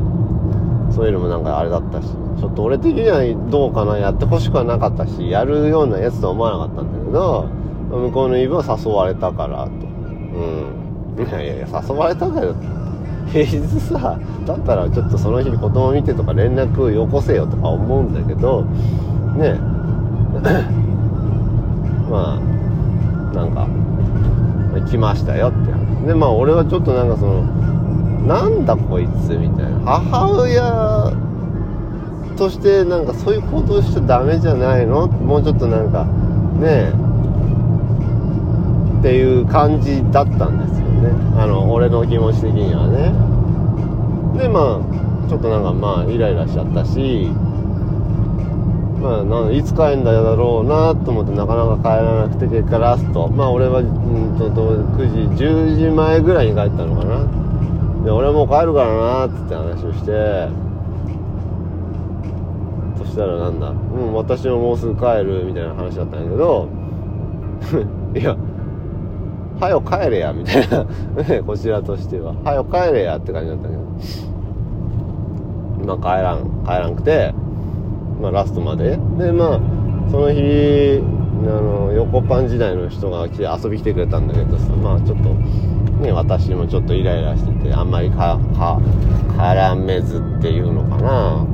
[0.96, 2.08] そういうのもなんかあれだったし
[2.40, 7.50] ちょっと俺的にはどうかなやってほしくはなかったしやるようなやつとは思わなかったんだけど
[7.90, 9.72] 向こうのイブは誘われたからと。
[9.72, 11.26] うん。
[11.28, 12.54] いやいやいや誘われたから
[13.32, 18.64] 平日さだったらちょっとその日に子供見てとか連絡よこせよとか思うんだけど
[19.36, 19.60] ね。
[22.10, 23.68] まあなんか
[24.90, 26.08] 来ましたよって。
[26.08, 27.44] でまあ俺はちょっとなんかその
[28.28, 29.80] なんだこいつみたいな。
[29.86, 31.12] 母親
[32.38, 35.08] としてなんかそういう行動しちゃダメじゃないの？
[35.08, 36.94] もうちょっとなんかねえ。
[39.00, 41.10] っていう感じだったんですよね。
[41.38, 43.14] あの俺の気持ち的にはね。
[44.42, 47.32] でまあちょっとなんかまあイライラしちゃったし。
[48.98, 53.28] まあ、ないつ帰るんだろうなと思ってなかなか帰らなくて結果ラスト。
[53.28, 58.04] まあ俺は、うんと9時10時前ぐらいに帰ったのかな。
[58.04, 60.50] で俺もう帰るからなっつって話をして。
[62.98, 66.68] そしたらなんだうん私ももうすぐ帰るみたいな話だったんやけど。
[68.18, 68.36] いや
[69.60, 70.86] はよ帰れやみたいな。
[71.44, 72.34] こちらとしては。
[72.44, 73.82] はよ帰れやって感じだったけど。
[75.86, 77.34] まあ帰らん帰らんくて
[78.22, 78.98] まあ、ラストまで。
[79.18, 79.60] でまあ
[80.10, 81.02] その日
[81.44, 84.74] あの横パン時代の人が来て遊び来てくれたんだけどさ。
[84.74, 85.30] まあちょっと
[86.04, 88.80] ね私もちょっとイライラしててあんまりかか
[89.38, 91.46] 絡めずっていうのかな。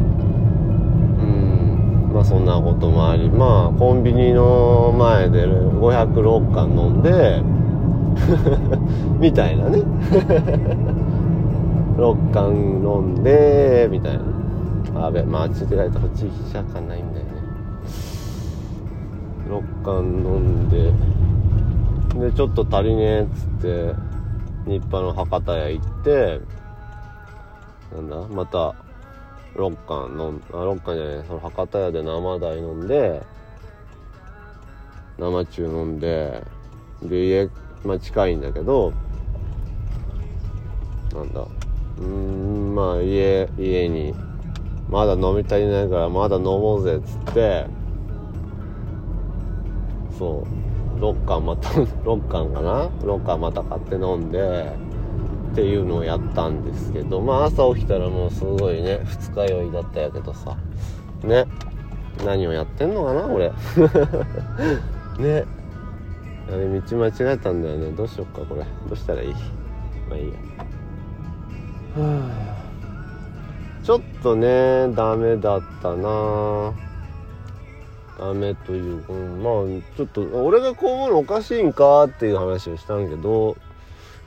[1.20, 2.12] うん。
[2.14, 3.30] まあそんなこともあり。
[3.30, 7.42] まあコンビニの前で506巻飲んで
[9.20, 9.80] みたいなね。
[11.98, 15.06] 6巻飲んでみたいな。
[15.06, 17.32] あべまあちょっと書いたら地域社感ないんだよね。
[19.48, 20.92] 6巻飲んで
[22.20, 23.96] でちょっと足りねえっつって
[24.66, 26.40] 日派の博多屋行って
[27.94, 28.76] なんだまた
[29.56, 33.22] 6巻飲んあ6巻じゃないその博多屋で生大飲んで
[35.18, 36.44] 生中飲んで
[37.04, 37.50] で家
[37.84, 38.94] まあ近いんだけど
[41.14, 41.46] なんだ。
[42.00, 44.14] うんまあ家家に
[44.90, 47.66] まだ飲み足りないからまだ飲もうぜっつって
[50.18, 50.64] そう。
[51.00, 51.70] 6缶また
[52.06, 54.72] 6缶かな？6缶また買って飲んで
[55.52, 60.56] っていうのをやったんですけどまあ朝起きたらもうすごいね二日酔いだったやけどさ。
[61.24, 61.46] ね。
[62.26, 63.52] 何をやってんのかな俺
[65.20, 65.46] ね。
[66.50, 67.92] あれ道間違えたんだよね。
[67.92, 68.62] どうしよっかこれ。
[68.64, 69.34] どうしたらいい？
[70.10, 70.34] まあいいや。
[71.96, 72.30] は
[73.82, 73.84] あ。
[73.84, 76.74] ちょっとねダメだったな。
[78.20, 83.58] ダメといううんまあちょっと俺がこう思うのおかしいんかっていう話をしたんけど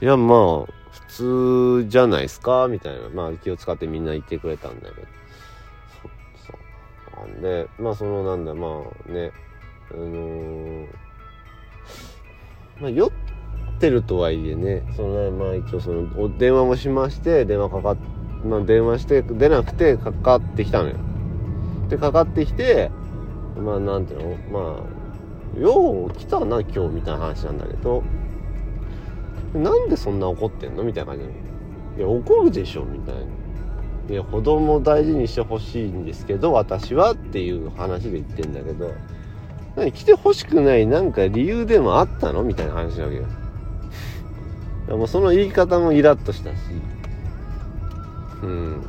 [0.01, 0.73] いやまあ
[1.15, 2.67] 普通じゃないですか？
[2.67, 3.09] みたいな。
[3.09, 5.07] まあ気を使ってみんな言ってくれたんだけど。
[6.01, 6.11] そう
[6.47, 6.53] そ
[7.23, 7.27] う。
[7.27, 9.31] なんでまあそのなんだまあね。
[9.91, 10.87] あのー
[12.79, 13.11] まあ、酔っ
[13.79, 17.97] てるとはいえね、そのねまあ一応その、電話もしまして、電話かかっ、
[18.45, 20.95] まあ電話して、出なくてかかってきたのよ。
[21.89, 22.91] で、かかってきて、
[23.59, 24.83] まあなんていうのま
[25.57, 28.03] あ、よう来たな今日みたいな話なんだけど、
[29.53, 30.83] なんでそんな怒ってんの？
[30.83, 31.25] みたいな感じ。
[31.97, 33.21] いや、怒るでしょみたいな。
[34.09, 38.91] いや、子供を大事にしてほしいんですけど、私はっていう話で言ってんだけど、
[39.77, 42.43] 何来てほしくないなんか理由でもあったの？
[42.43, 44.97] みたいな話なわけよ。
[44.97, 46.55] もうその言い方もイラッとしたし。
[48.41, 48.81] うん。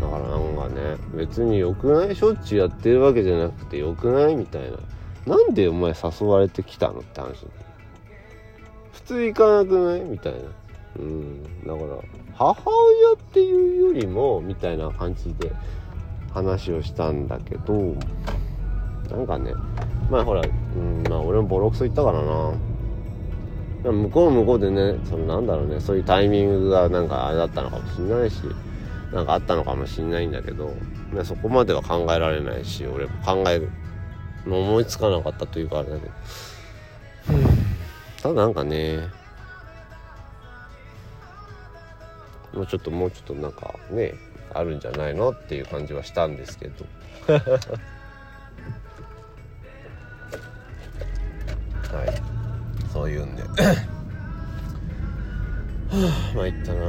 [0.00, 4.34] だからなんかね、別に良くないしょっちゅうやってるわけじゃなくて良くない？
[4.34, 4.78] みたいな。
[5.26, 7.46] なんでお前誘われてきたのって話。
[8.92, 10.00] 普通行かなくない？
[10.00, 10.38] みたいな。
[10.98, 11.42] うん。
[11.66, 11.98] だから、
[12.34, 15.52] 母親っていうよりも、みたいな感じで
[16.32, 17.94] 話をしたんだけど、
[19.10, 19.52] なんかね、
[20.10, 22.54] まあほら、うん、まあ俺もボロクソ言ったからな。
[23.84, 28.42] 向こう向こうでね、そのなんだろうね、そういうタイミングがなんかあれだったのかもしんないし、
[29.12, 30.72] なんかあったのかもしんないんだけど、
[31.12, 33.70] ね、そこまでは考えられないし、俺も考える
[34.46, 36.12] の思いつかなかったというかあれだけど。
[38.22, 39.00] ただなんかね、
[42.54, 44.14] もうちょっともうちょっとなんかね、
[44.54, 46.84] あるんじゃないのっていう感じはしたんですけど。
[51.92, 52.08] はい。
[52.92, 53.42] そういうんで。
[53.42, 53.48] は
[55.92, 56.80] あ参ったな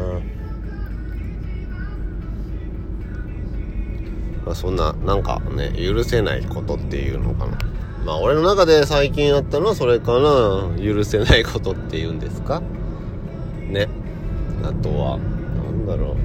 [4.46, 7.58] まあそんななんかね許せないことっていうのかな。
[8.06, 12.62] まあ俺の中で最近あったのはそれかな許せないことっていうんですか？
[13.70, 13.88] ね。
[14.64, 16.16] あとは何だろ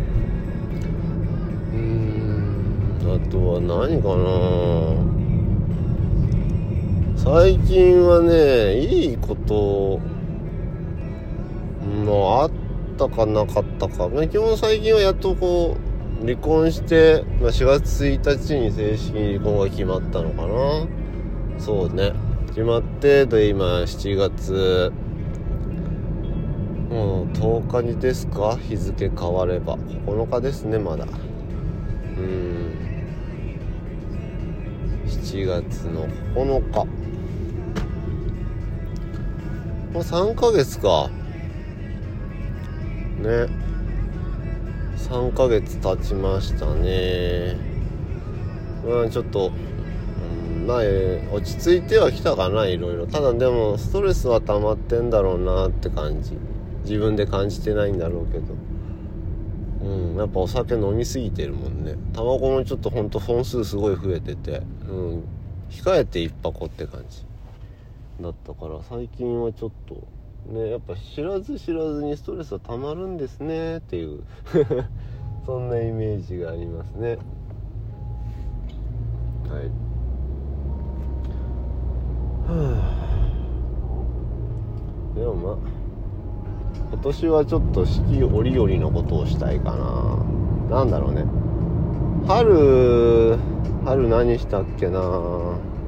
[1.73, 1.77] う。
[1.77, 5.28] うんあとは何かな
[7.19, 10.01] 最近はねいいこと
[12.07, 12.51] もあっ
[12.97, 15.77] たかなかったか、まあ、基本最近はやっとこ
[16.23, 20.87] う離婚して、まあ、4月1日に正式に離婚が決まったのかな。
[21.59, 22.13] そうね。
[22.49, 24.93] 決まってで今7月
[26.89, 28.57] もう10日にですか？
[28.57, 29.77] 日付変われば。
[29.77, 31.05] 9日ですねまだ。
[31.05, 31.09] う
[32.21, 32.75] ん。
[35.07, 36.98] 7月の9日。
[39.93, 41.09] もう3ヶ月か。
[43.23, 43.49] ね。
[44.97, 47.57] 3ヶ月経ちましたね。
[48.87, 50.79] まあちょっと、うん、まあ、
[51.33, 53.07] 落ち着いてはきたかないろいろ。
[53.07, 56.37] ただでもストレスは溜まってんだろうなって感じ。
[56.85, 58.55] 自分で感じてないんだろうけど。
[59.81, 61.95] うんやっぱお酒飲みすぎてるもんね。
[62.13, 65.25] タバコもちょっとほんと本数すごい増えててうん
[65.71, 67.28] 控えて一箱って感じ。
[68.21, 70.07] だったから最近はちょっと
[70.53, 74.25] ねやっぱ知らず知らずにストレスはたまるんですねっていう。
[75.47, 77.17] そんなイメージがありますね。
[79.49, 79.71] はい。
[82.47, 82.95] は
[85.15, 85.57] あでもまあ
[86.93, 89.75] 今年はちょっと四季折々のことをしたいか
[90.69, 90.77] な。
[90.79, 91.25] なんだろうね。
[92.27, 93.39] 春
[93.87, 95.01] 春何したっけな。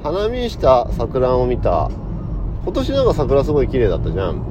[0.03, 1.91] 花見した桜を見た。
[2.63, 4.43] 今年なんか桜すごい綺麗だったじゃん。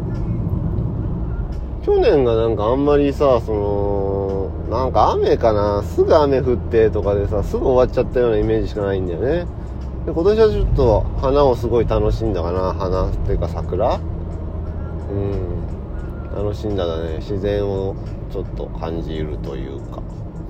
[1.84, 5.84] 去年がなんかあんまりさそのなんか雨かな。
[5.84, 9.46] すぐ雨降ってとかでさすぐ終わっちゃったようなイメージしかないんだよね。
[10.06, 12.74] で今年はちょっと花をすごい楽しんだかな。
[12.74, 13.96] 花っていうか桜。
[13.96, 15.60] うん。
[16.36, 17.18] 楽しんだだね。
[17.18, 17.96] 自然を
[18.32, 20.02] ちょっと感じるというか。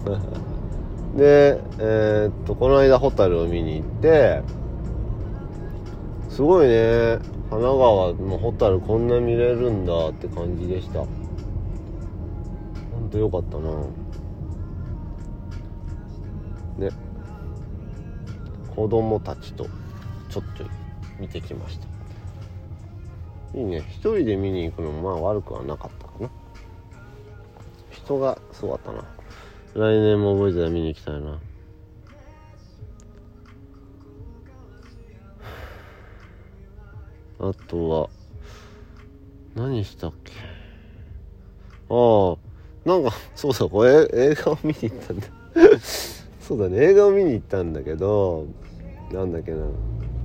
[1.15, 4.41] でえー、っとこの間ホタルを見に行って
[6.39, 7.19] すごいね。
[7.49, 10.99] 神奈川のホタルこんな見れるんだって感じでした。
[10.99, 11.07] ほ
[13.05, 13.69] んとよかったな。
[16.77, 16.95] ね
[18.73, 19.67] 子供たちと
[20.29, 20.63] ちょっと
[21.19, 21.87] 見てきました。
[23.59, 23.79] いいね。
[23.89, 26.29] 一人で見に行くのもまあ悪くはなかったかな。
[27.91, 29.03] 人がすごかったな。
[29.73, 31.37] 来年も覚えてたら見に行きたいな。
[37.39, 38.09] あとは
[39.55, 40.33] 何したっけ？
[41.89, 42.37] ああ
[42.87, 45.27] なんか そうだこれ映画を見に行ったんだ。
[46.41, 48.45] そうだね映画を見に行ったんだけど
[49.11, 49.57] なんだっけな。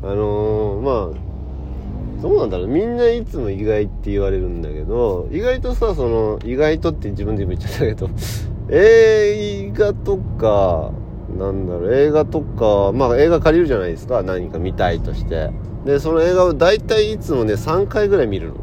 [0.03, 2.67] あのー、まあどうなんだろう。
[2.69, 8.09] みんないつも意外って言われるんだけど意外とさその意外とって自分で言っちゃったけど
[8.71, 10.93] 映画とか
[11.39, 15.51] なんだろう映画とかまあ映画借りるじゃないですか何か見たいとして。
[15.85, 18.55] でその映画を大体いつもね3回ぐらい見るの。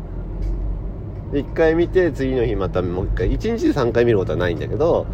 [1.33, 5.05] 1回見て次の日またもう1回1日で3回見ることはないんだけど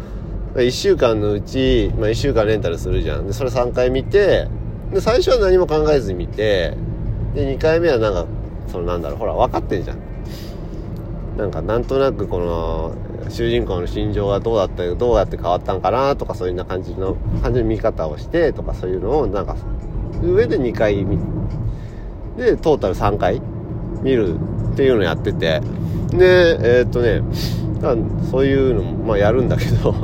[0.54, 3.26] 1週間のうち、まあ、1週間レンタルするじゃん。
[3.26, 4.48] でそれ3回見て
[4.92, 6.76] で最初は何も考えずに見て
[7.34, 8.26] で2回目はなんか
[8.66, 9.98] そのなんだろうほら分かってんじゃん。
[11.38, 19.56] なんかなんとなくこの主人公の心情がどうだったどうやって変わったんかなとかそういうな感じの感じの見方をしてとかそういうのをなんか
[20.20, 21.16] 上で2回見
[22.36, 23.40] でトータル3回
[24.02, 24.36] 見る
[24.72, 25.62] っていうのをやってて。
[26.08, 27.22] でえー、っとね
[28.30, 29.94] そういうのもまあやるんだけど。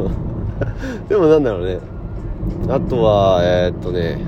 [1.09, 1.79] でもなんだろうね。
[2.69, 4.19] あとはえー、っとね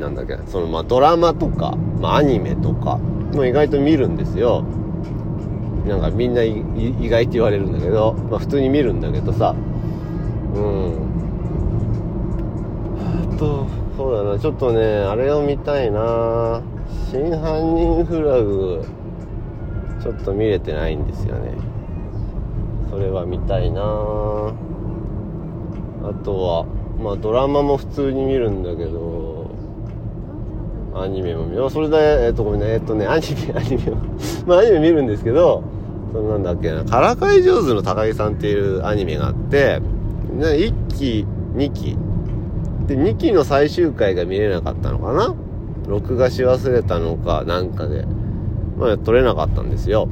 [0.00, 2.96] なんだっけそのまあドラマとか、まあ、アニメとか
[3.34, 4.64] も意外と見るんですよ。
[5.90, 6.62] なんかみんな意
[7.08, 9.56] 外って言われるんだけど、まあ、普通に見るんだけどさ。
[10.54, 10.94] うん。
[13.34, 13.66] あと
[13.96, 14.38] そうだな。
[14.38, 16.62] ちょっとねあれを見たいな。
[17.10, 18.84] 真犯人フラグ
[20.00, 21.54] ちょっと見れてないんですよね。
[22.88, 23.82] それは見たいな。
[23.82, 23.84] あ
[26.24, 26.66] とは
[27.02, 29.50] まあドラマも普通に見るんだけど
[30.94, 32.74] アニメも見よそれでえっとごめんね。
[32.74, 33.92] えっとねアニメアニメ
[34.46, 35.64] まあアニメ見るんですけど
[36.12, 39.80] そのなんだっけな「からかい上手の高木さん」っていうアニメがあって
[40.36, 41.96] 1期2期。
[42.86, 45.34] で2期の最終回が見れなかったのかな？
[45.86, 48.04] 録画し忘れたのかなんかで。
[48.80, 50.08] まあ撮れなかったんですよ。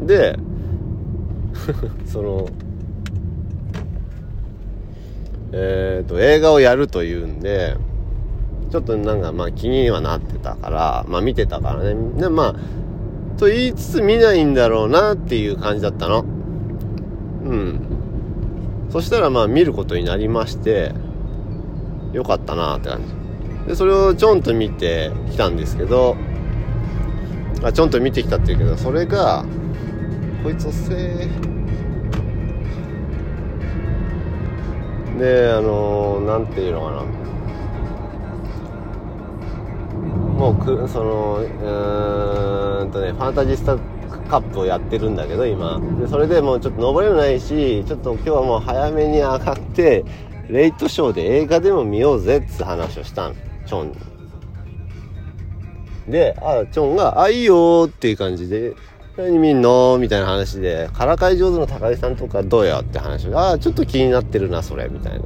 [0.00, 0.38] で
[2.06, 2.48] その
[5.52, 7.76] えっ、ー、と映画をやるというんで
[8.70, 11.94] ちょっとなんかまあ気にはなってたからまあ見てたからね。
[12.16, 12.54] でまあ
[13.42, 16.20] と言いつつ見ないんだろうなっていう感じだったの。
[16.20, 16.24] う
[17.52, 17.80] ん。
[18.88, 20.92] そしたらまあ見ることになりまして
[22.12, 23.66] よかったなって感じ。
[23.66, 26.16] でそれをちょんと見てきたんですけど
[27.64, 29.44] あちょんと見てきたっていうけどそれが
[30.44, 31.26] こいつ遅え
[35.18, 37.21] であの何、ていうのかな。
[40.12, 43.76] もうくそのうーんとねファンタジスタ
[44.28, 50.04] カップをやってるんだけど今でそれでもうちょっと登れないしちょっと今日はもう早めに上がって
[50.48, 53.36] レイトショーで映画でも見ようぜって話をしたん
[53.66, 53.94] チョンに
[56.08, 58.74] であチョンが「あいいよ」っていう感じで
[59.16, 65.20] 何見んのみたいな話で、からかい上手の高木さんとかどうやって話で、ああ、ちょっと気になってるな、それ、みたいな。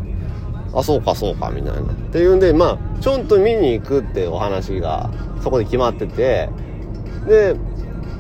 [0.77, 1.81] あ、そうか、そうか、みたいな。
[1.81, 5.11] っていうんで、まあ、ちょんと見に行くってお話が、
[5.43, 6.51] そこで決まってて、
[7.27, 7.57] で、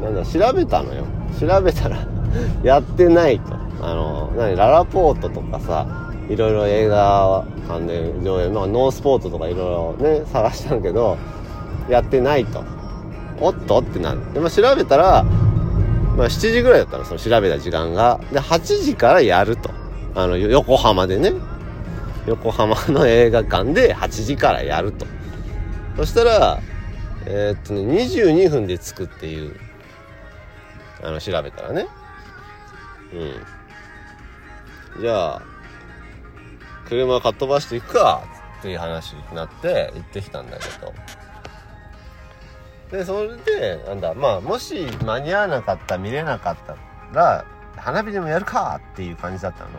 [0.02, 1.04] なんだ、調べたのよ。
[1.38, 1.98] 調べたら
[2.64, 3.54] やってないと。
[3.82, 5.86] あの、何、ララポートとかさ、
[6.30, 11.16] いろいろ映画館で上映、まあ、ノースポートとかいろいろね、探したんけど、
[11.88, 12.64] やってないと。
[13.40, 13.78] おっと？
[13.78, 14.20] ってなる。
[14.32, 15.24] で、まあ、調べたら、
[16.16, 18.18] まあ、7時ぐらいだったの、その調べた時間が。
[18.32, 19.70] で、8時からやると。
[20.14, 21.34] あの、横浜でね。
[22.26, 25.06] 横浜の映画館で8時からやると。
[25.96, 26.60] そしたら、
[27.26, 29.56] えー、っとね、22分で着くっていう、
[31.02, 31.86] あの、調べたらね。
[34.96, 35.02] うん。
[35.02, 35.42] じゃあ、
[36.88, 38.22] 車かっ飛ばしていくか
[38.58, 40.92] っていう話になって行ってきたんだけど。
[42.90, 46.76] でそれでなんだまあもし間に合わなかった見れなかった
[47.12, 47.44] ら
[47.76, 49.70] 花火でもやるかっていう感じだったの。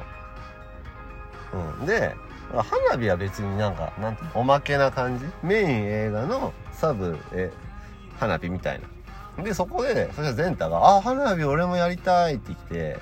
[1.80, 2.16] うん、で
[2.54, 5.26] 花火は別になんかなんておまけな感じ？
[5.44, 7.52] メイン映画のサブえ
[8.20, 8.82] 花火みたい
[9.38, 9.44] な。
[9.44, 13.00] でそこでそしたらゼンタが「あ花火俺もやりたい」って来て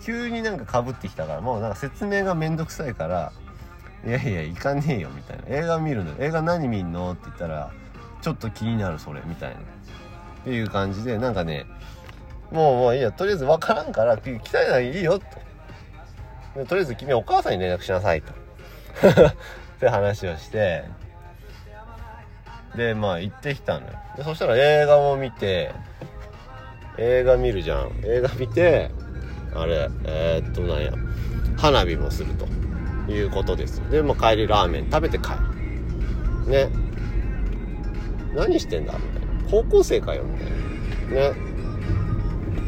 [0.00, 3.32] 急になんかかぶってきたからもうなんか説明がめんどくさいから
[4.06, 7.70] 「いやいや行かねえよ」みたいな「映画見るの映画何見んの?」って言ったら
[8.22, 9.56] 「ちょっと気になるそれみたいな。
[9.56, 9.60] っ
[10.44, 11.66] ていう感じでなんかね
[12.52, 15.24] もうもういいやとりあえず分からんから来たいならいいよと。
[16.66, 18.32] とりあえず君お母さんに連絡しなさいと。
[19.76, 20.84] って話をして
[22.76, 23.92] でまあ行ってきたのよ。
[24.16, 25.72] でそしたら映画を見て
[26.98, 28.00] 映画見るじゃん。
[28.04, 28.90] 映画見て
[29.54, 30.92] あれえー、っとなんや
[31.56, 32.46] 花火もすると。
[33.08, 35.30] いうことですで、まあ、帰りラーメン食べて帰
[36.46, 36.50] る。
[36.50, 36.68] ね。
[38.34, 38.94] 何してんだ？
[38.94, 39.50] みたいな。
[39.50, 41.30] 高校生かよみたいな。
[41.30, 41.36] ね。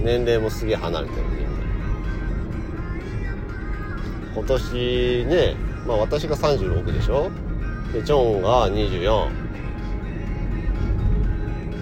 [0.00, 1.48] 年齢もすげえ離れてるみんな。
[4.34, 5.56] 今年ね
[5.88, 7.30] まあ私が36でしょ？
[7.94, 9.30] でジョンが24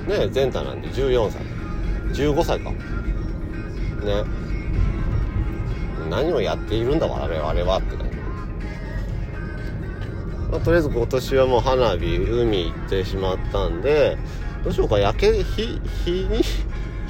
[0.07, 1.43] ねゼンタなんで14歳。
[2.15, 2.71] 15歳か。
[2.71, 2.79] ね。
[6.09, 7.79] 何をやっているんだ我々は。
[7.79, 8.17] って感じ、
[10.53, 14.17] まあ、とりあえず今年はもう花火海行ってしまったんで
[14.63, 15.01] どうしようか。
[15.01, 16.41] 焼け日日に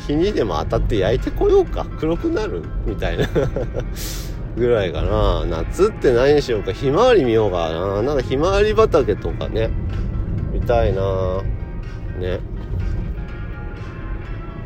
[0.06, 1.84] 日にでも当たって焼いてこようか。
[1.98, 2.62] 黒くなる？
[2.86, 3.28] みたいな。
[4.56, 5.44] ぐらいかな。
[5.44, 6.72] 夏って何にしようか。
[6.72, 8.02] ひまわり見ようかな。
[8.02, 9.70] なんかひまわり畑とかね。
[10.52, 11.42] 見たいな。
[12.18, 12.40] ね。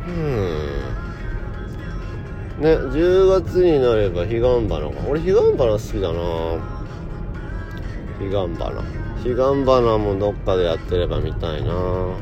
[0.07, 0.81] うん。
[2.61, 6.59] ね10月になれば彼岸花が俺彼岸花好きだな。
[8.17, 8.81] 彼岸花。
[9.23, 11.73] 彼岸花もどっかでやってれば見たいな。
[11.73, 12.15] は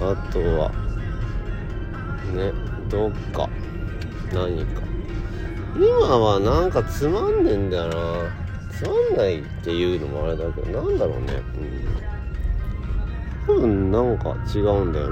[0.00, 0.72] ああとは。
[2.34, 2.61] ね。
[2.92, 3.48] どっか。
[4.34, 4.82] 何か。
[5.74, 5.88] 今
[6.18, 7.94] はなんかつまんねえんだよな。
[8.70, 11.40] つまんないっていうのもあれだけどなんだろうね。
[13.48, 13.56] うん。
[13.56, 15.08] 多分なんか違うんだよ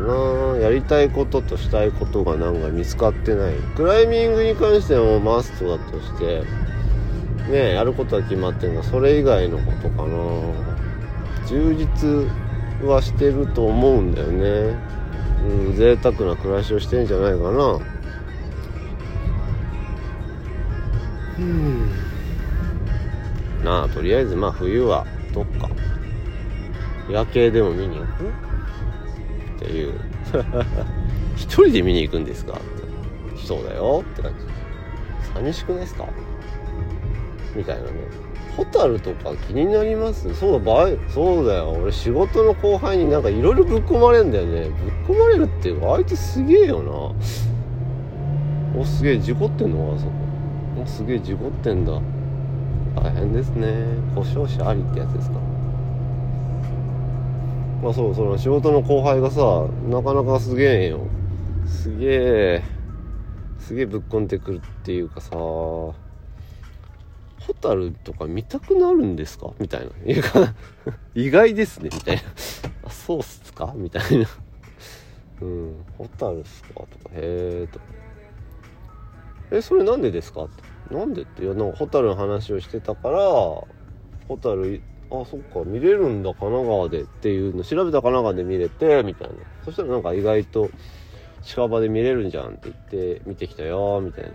[0.55, 0.59] な。
[0.59, 3.55] やりたいこととしたいことがなんか見つかってない。
[3.74, 6.43] クライミングに関してもマストだとして
[7.51, 10.18] ねやることは決まってんがそれ以外のことかな。
[11.47, 12.28] 充実
[12.87, 15.00] はしてると思うんだよね。
[15.43, 17.80] うん贅沢な暮らしをしてんじゃないかな。
[21.38, 21.91] うん。
[23.64, 25.68] なあとりあえずまあ冬はどっか。
[27.09, 28.28] 夜景でも見に行く？
[28.28, 29.95] っていう。
[31.36, 32.53] 一人で見に行くんですか？
[32.53, 32.62] って
[33.47, 34.05] そうだよ。
[34.05, 34.38] って感じ。
[35.34, 36.07] 寂しくないですか？
[37.57, 37.91] みたいなね
[38.61, 40.35] ホタルとか気になります？
[40.35, 41.71] そうだそうだよ。
[41.71, 44.69] 俺仕事の後輩になんかいろいろぶっ込まれんだよね。
[45.07, 46.93] ぶっ込まれるっていうかあいつすげえよな。
[48.79, 50.13] おすげえ事故ってんのかそこ。
[50.83, 52.03] おすげえ事故ってんだ。
[53.03, 53.67] 大変ですね。
[54.15, 55.39] 故障者ありってやつですか。
[57.83, 59.41] まあそうその仕事の後輩がさ
[59.89, 61.01] なかなかすげえよ。
[61.67, 62.63] すげえ
[63.59, 65.31] すげえぶっこんでくるっていうかさ。
[67.51, 69.51] ホタルとか見たくなるんですか？
[69.59, 69.91] みたいな。
[71.17, 72.23] 意外ですねみたいな。
[72.87, 73.73] あそうっすか？
[73.77, 74.27] みたいな。
[75.43, 75.85] うん。
[75.99, 76.75] ホタルっすか？
[76.75, 76.87] とか。
[77.15, 77.81] へえと。
[79.51, 80.45] えそれなんでですか？
[80.45, 81.43] ってなんでって。
[81.43, 83.67] いやなんかホタルの話をしてたからホ
[84.41, 84.81] タル
[85.11, 85.65] あそっか。
[85.67, 87.65] 見れるんだ神奈川でっていうの。
[87.65, 89.35] 調べた神奈川で見れてみたいな。
[89.65, 90.71] そしたらなんか意外と
[91.43, 92.77] 近場で見れるんじゃんって言っ
[93.17, 94.31] て見てきたよみたいな。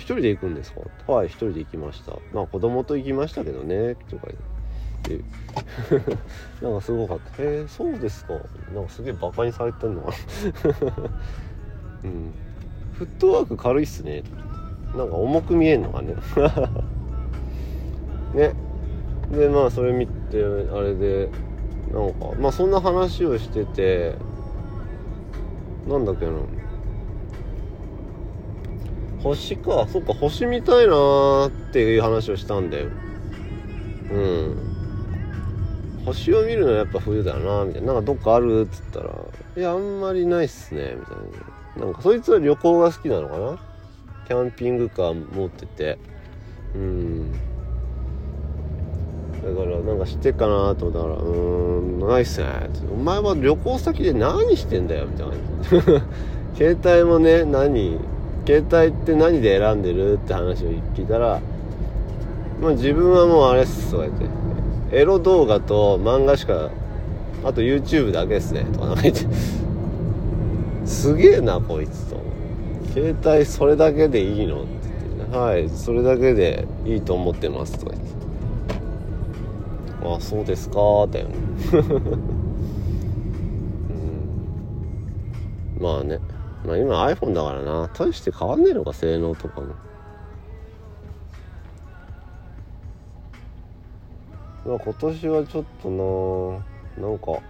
[0.00, 1.12] 一人で行くんですか？
[1.12, 2.12] はい一人で行きました。
[2.32, 4.28] まあ子供と行きましたけどねとか
[5.06, 5.20] 言って。
[6.62, 8.34] なんかすごかった「へえそうですか」
[8.74, 10.14] なんかすげえバカにされてんのかな。
[12.04, 12.32] うん。
[12.92, 14.22] フットワーク軽いっすね。
[14.96, 16.14] なんか重く見えんのかね。
[18.34, 18.52] ね。
[19.32, 20.42] でまあそれ見て
[20.72, 21.28] あれで
[21.92, 24.14] なんかまあそんな話をしてて
[25.88, 26.32] なんだっけな。
[29.22, 29.86] 星か。
[29.88, 32.88] そっか星見たいなーっていう話をしたんだよ。
[34.12, 34.56] うん。
[36.04, 37.92] 星を見るのはやっぱ冬だなみたいな。
[37.94, 39.14] なんかどっかあるっつったら
[39.56, 41.16] 「いやあんまりないっすね」みたい
[41.76, 41.84] な。
[41.86, 43.58] なんかそいつは旅行が好きなのかな？
[44.26, 45.98] キャンピングカー持ってて。
[46.74, 47.32] うん。
[47.32, 47.38] だ
[49.54, 52.46] からなんか知ってっかなと思ったから「うーんないっすね」
[52.92, 55.34] お前は旅行先で何してんだよ」みたいな。
[56.56, 57.98] 携帯もね何
[58.50, 60.14] 携帯って何で選んでる？
[60.14, 61.40] って話を聞いたら
[62.60, 64.26] まあ自分はもうあれっすとか言って。
[64.92, 66.68] エロ動画と漫画しか
[67.44, 69.24] あと YouTube だけですねとかなんか言って。
[70.84, 72.20] すげえなこいつと
[72.92, 74.62] 携帯それだけでいいの？
[74.62, 74.70] って
[75.16, 75.36] 言って。
[75.36, 78.10] はいそれだけでいいと思ってますとか言って。
[80.02, 80.74] あそうですか
[81.08, 81.36] だよね
[85.78, 85.82] うん。
[85.82, 86.18] まあね。
[86.70, 87.88] まあ今 iPhone だからな。
[87.88, 89.74] 大して変わんねえのか性能とかも。
[94.64, 96.62] まあ今年はちょっと
[96.96, 97.42] ななんか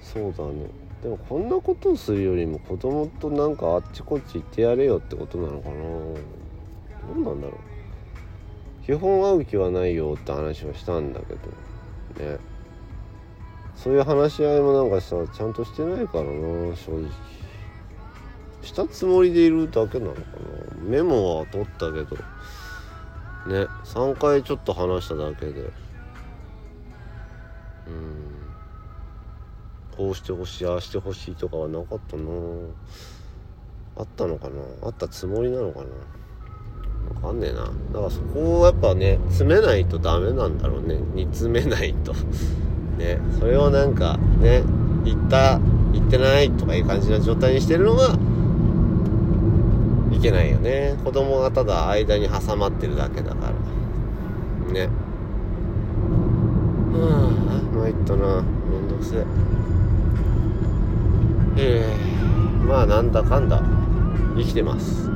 [0.00, 0.66] そうだね。
[1.02, 5.80] でもこんなことをするよりも子供となんかあっちこっち行ってやれよってことなのかなど
[7.16, 8.86] うなんだろう。
[8.86, 12.30] 基本会う気はないよって話はしたんだけど。
[12.32, 12.38] ね。
[13.74, 16.30] そういう話し合いもなんかさちゃんとしてないからな
[16.76, 17.10] 正直。
[18.62, 20.26] したつもりでいるだけなのかな。
[20.82, 22.16] メモは取ったけど。
[23.46, 25.62] ね3回ちょっと話しただけで。
[25.62, 25.66] う
[27.90, 28.32] ん。
[29.96, 32.22] こうしてほしいああしてほしいとかはなかったな。
[33.96, 34.62] あったのかな。
[34.82, 35.86] あったつもりなのかな。
[37.16, 37.64] わかんねえな。
[37.64, 37.72] だか
[38.06, 40.98] らそこをやっぱね詰めないとダメなんだろうね。
[41.14, 42.14] 煮詰めないと。
[42.96, 43.20] ね。
[43.38, 44.62] それをなんかね
[45.04, 45.60] 言った
[45.92, 48.16] 言ってないとかいう感じな状態にしてるのが
[50.22, 50.96] けないよね。
[51.04, 53.50] 子供がただ間に挟まってるだけだか
[54.68, 54.72] ら。
[54.72, 54.88] ね。
[56.92, 58.42] はあ参ったな。
[58.70, 59.24] めんどくせえ。
[61.56, 62.64] ええ。
[62.64, 63.60] まあなんだかんだ。
[64.36, 65.08] 生きてます。
[65.08, 65.14] ね。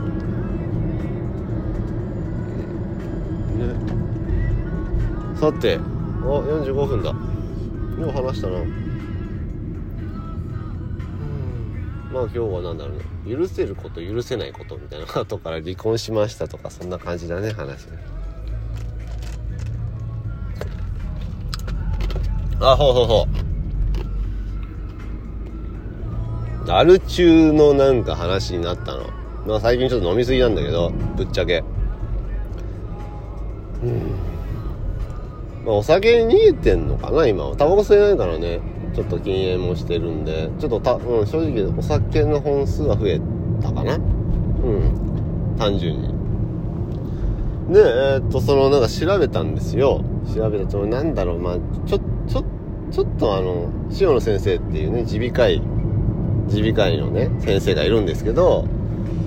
[5.37, 5.81] さてあ
[6.27, 7.11] 45分だ。
[7.11, 7.17] よ
[8.09, 8.86] う話したな。
[12.13, 12.97] まあ今日は何だろう。
[12.99, 13.05] ね
[13.37, 17.99] 許せること許せないことみたいなことから離婚しましたとかそんな感じだね話ね。
[22.61, 23.27] あほうほうほ
[26.67, 26.71] う。
[26.71, 29.11] アル中のなんか話になったの。
[29.47, 31.63] まあ最近ちょっと飲みすぎなんだけどぶっちゃけ。
[33.83, 34.01] うん。
[35.65, 37.57] まあお酒逃げてんのかな今は。
[37.57, 38.61] タバコ吸えないからね。
[38.97, 43.21] ちょっと禁煙もしてるんでちょっとた、うん、正直お酒の本数は増え
[43.63, 43.95] たかな。
[43.95, 45.57] うん。
[45.59, 46.09] 単純に。
[47.75, 50.03] でえー、っとそのなんか調べたんですよ。
[50.35, 52.45] 調べたとなんだろうまあちょちょ
[52.91, 53.71] ちょっとあの
[54.01, 55.61] 塩野先生っていうね耳鼻科医
[56.49, 58.67] 耳鼻科医のね先生がいるんですけど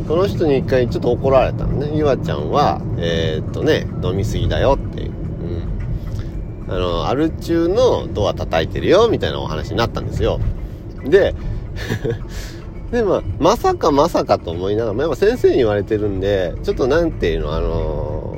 [0.08, 1.92] その人に一回ちょっと怒られたのね。
[1.94, 5.19] ゆあちゃんは、えー、っとね、飲みすぎだよっていう。
[6.70, 10.40] あの、アル中のドア叩いてるよ、みたいなお話になったんですよ。
[11.04, 11.34] で、
[12.92, 18.38] で、まあ、まさかまさかと思いながら、まあ、やっぱ先生に言われてるんで、ちょっとなんていうの、あの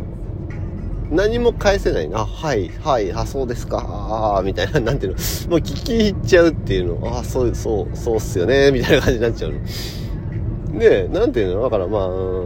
[1.10, 5.18] ー、何も返せないあ、はい、はい、あ、そうですか、ああ、みたいな、なんていうの、
[5.50, 9.60] もう聞き入っちゃうっていうの、あ、そう、そう、そうっすよね、みたいな感じになっちゃうの。
[10.80, 11.62] で、なんていうの。
[11.62, 12.02] だからまあ、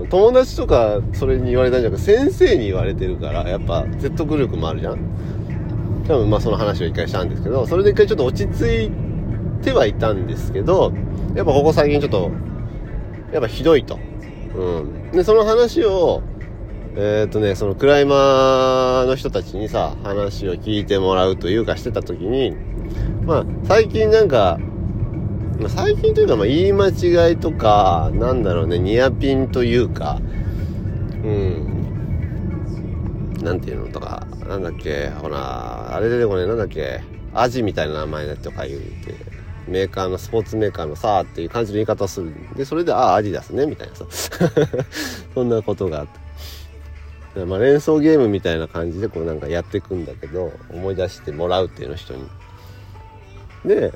[0.09, 4.99] 友達とかそれに言われたんじゃなくて、先生に言われてるから、やっぱ説得力もあるじゃん。
[6.07, 8.91] 多分まあその話を一回したんですけど、それで一回ちょっと落ち着い
[9.63, 10.93] てはいたんですけど、
[11.35, 12.31] やっぱここ最近ちょっと、
[13.31, 13.99] やっぱひどいと。
[14.55, 15.11] うん。
[15.11, 16.21] で、その話を、
[16.95, 22.55] えー、っとね、そのクライマーの人たちにさ、話を聞いてもらうというかしてた時に、
[23.25, 24.59] まあ、最近なんか、
[25.59, 30.21] まあ、最近というか、まあ、言い間違いとか、なんだろうね、ニアピンというか、
[31.23, 31.65] うん、
[33.41, 37.01] なんていうのとか、なんだっけ、ほら、あれ出てこね、なんだっけ、
[37.33, 39.15] アジみたいな名前だとか言うて、
[39.67, 42.31] メーカーの、スポーツメーカーのさっていう感じの言い方をする。
[42.55, 44.05] で、それで、ああ、アジダスね、みたいなさ。
[45.33, 46.07] そんなことがあっ
[47.33, 47.45] て。
[47.45, 52.23] まあ、連想ゲームみたいな感じで、こうなんかやっていくんだけど、思い出してもらうっていうの人に。
[53.65, 53.91] で、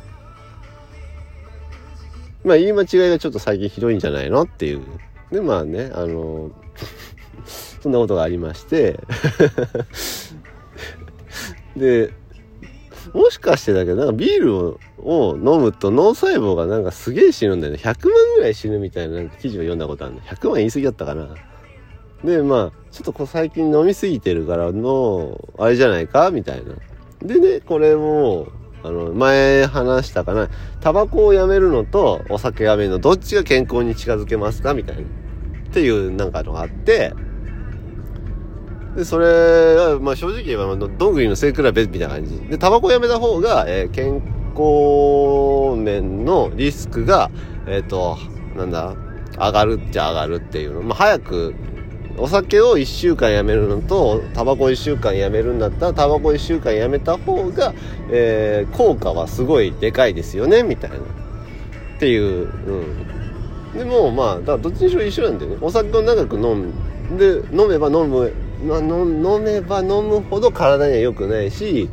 [2.43, 4.41] まあ言い間違いがちょっと最近ひどいんじゃないの？
[4.41, 4.81] っていう。
[5.31, 6.51] で、まあね、あの、
[7.81, 8.99] そんなことがありまして
[11.79, 12.13] で、
[13.13, 17.79] もしかしてだけど、なんかビールをを飲むと脳細胞がなんかすげえ死ぬんだよね。
[17.81, 20.21] 100万ぐらい死ぬみたいななんか記事を読んだことあるの。
[20.21, 21.35] 100万言い過ぎだったかな。
[22.23, 26.75] で、まあ、ちょっとこう最近飲みすぎてるからの、あれじゃないかみたいな。
[27.25, 28.47] でね、これも、
[28.83, 30.49] あの、前話したかな。
[30.81, 35.01] タバコをやめるのとお酒やめるの、どっちが健康に近づけますかみたいな。
[35.01, 35.05] っ
[35.71, 37.13] ていうなんかのがあって、
[38.99, 42.37] で、それは、まあ正直言えば、どんぐりの背比べみたいな感じ。
[42.49, 44.15] で、タバコやめた方が、えー、健
[44.53, 47.31] 康面のリスクが、
[47.65, 48.17] えっ、ー、と、
[48.57, 48.97] なんだ、
[49.37, 50.81] 上がるっちゃ上がるっていうの。
[50.81, 51.55] まあ早く
[52.17, 57.73] お酒を1週間やめるのとタバコ1週間やめるんだったらタバコ1週間やめた方が、
[58.11, 61.01] えー、効果はすごいでかいですよねみたいなっ
[61.99, 68.33] ていう、うん、でもまあだからどっちにしろ一緒なんだよねお酒を長く飲んで飲めば飲む、
[68.63, 71.89] まあ、飲めば飲むほど体には良くないし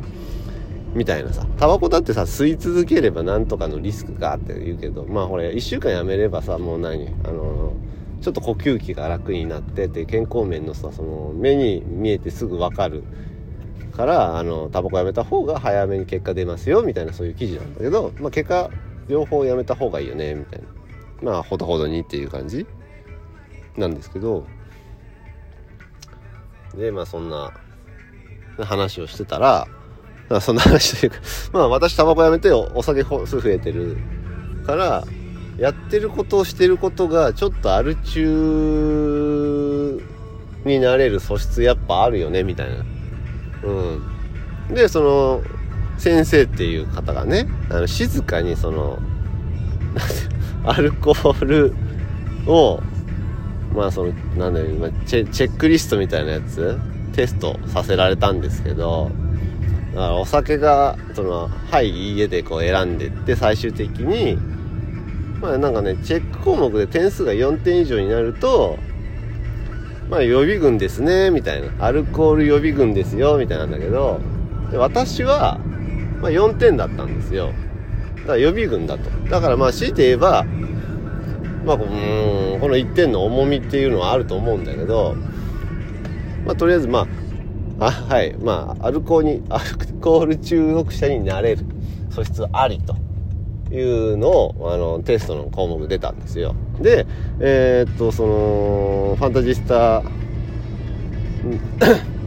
[0.93, 1.45] みたいなさ。
[1.57, 7.73] タバコだってさ吸い続ければなんとかのリスクがって言うけどまあこれ1週間やめればさもう何あの
[8.21, 13.03] ちょっと呼吸器が楽になってて健康面のさその目に見えてすぐ分かる
[13.95, 18.69] からあのタバコやめた方が早めに結果出ますよみたいなそういう記事なんだけど、まあ、結果
[19.07, 20.67] 両方やめた方がいいよねみたいな。
[21.21, 22.67] まあほどほどにっていう感じ
[23.77, 24.45] なんですけど。
[26.77, 27.51] でまあそんな
[28.59, 29.67] 話をしてたら
[30.41, 31.17] そんな話というか
[31.53, 33.97] まあ私タバコやめてお酒数増えてる
[34.65, 35.03] から
[35.57, 40.01] やってることをしてることがちょっとアル中
[40.65, 42.75] になれる素質やっぱあるよねみたいな。
[43.63, 44.75] うん。
[44.75, 45.41] でその
[45.97, 48.99] 先生っていう方がねあの静かにその
[50.63, 51.73] アルコール
[52.45, 52.81] を
[53.73, 56.77] まあそのなんだろうチェチェックリストみたいなやつ？
[57.13, 59.09] テストさせられたんですけど
[59.95, 64.37] だからお酒がその「はい家でこう選んでって最終的に
[65.41, 68.77] まあなんかねチェック項目で点数が4点以上になると
[70.09, 71.69] まあ予備軍ですねみたいな。
[71.79, 74.21] アルコール予備軍ですよみたいなんだけど
[74.71, 75.59] で私は、
[76.21, 77.51] まあ、4点だったんですよ。
[78.17, 79.09] だから予備軍だと。
[79.29, 80.45] だからまあ強いて言えば
[81.67, 85.15] まあこの1点の重みっていうのはあると思うんだけど
[86.45, 87.07] まあとりあえずま
[87.79, 91.65] ああはいまあアルコールにアルコール中毒者になれる
[92.09, 92.95] 素質ありと
[93.73, 93.79] い
[94.13, 96.55] うのをあのテストの項目出たんですよ。
[96.79, 97.05] で
[97.39, 100.09] えー、っとそのファンタジスタ フ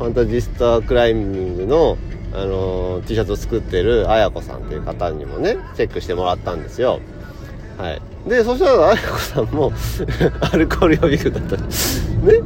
[0.01, 1.97] ァンタジスタクライミングの
[2.33, 7.01] あの T シャツを作ってるあやこさんっていう方にもねチェックしてもらったんですよ。
[7.79, 8.10] はい。
[8.27, 9.73] でそしたらあやこさんも
[10.53, 11.57] アルコール予備軍だった。
[11.57, 12.43] ね？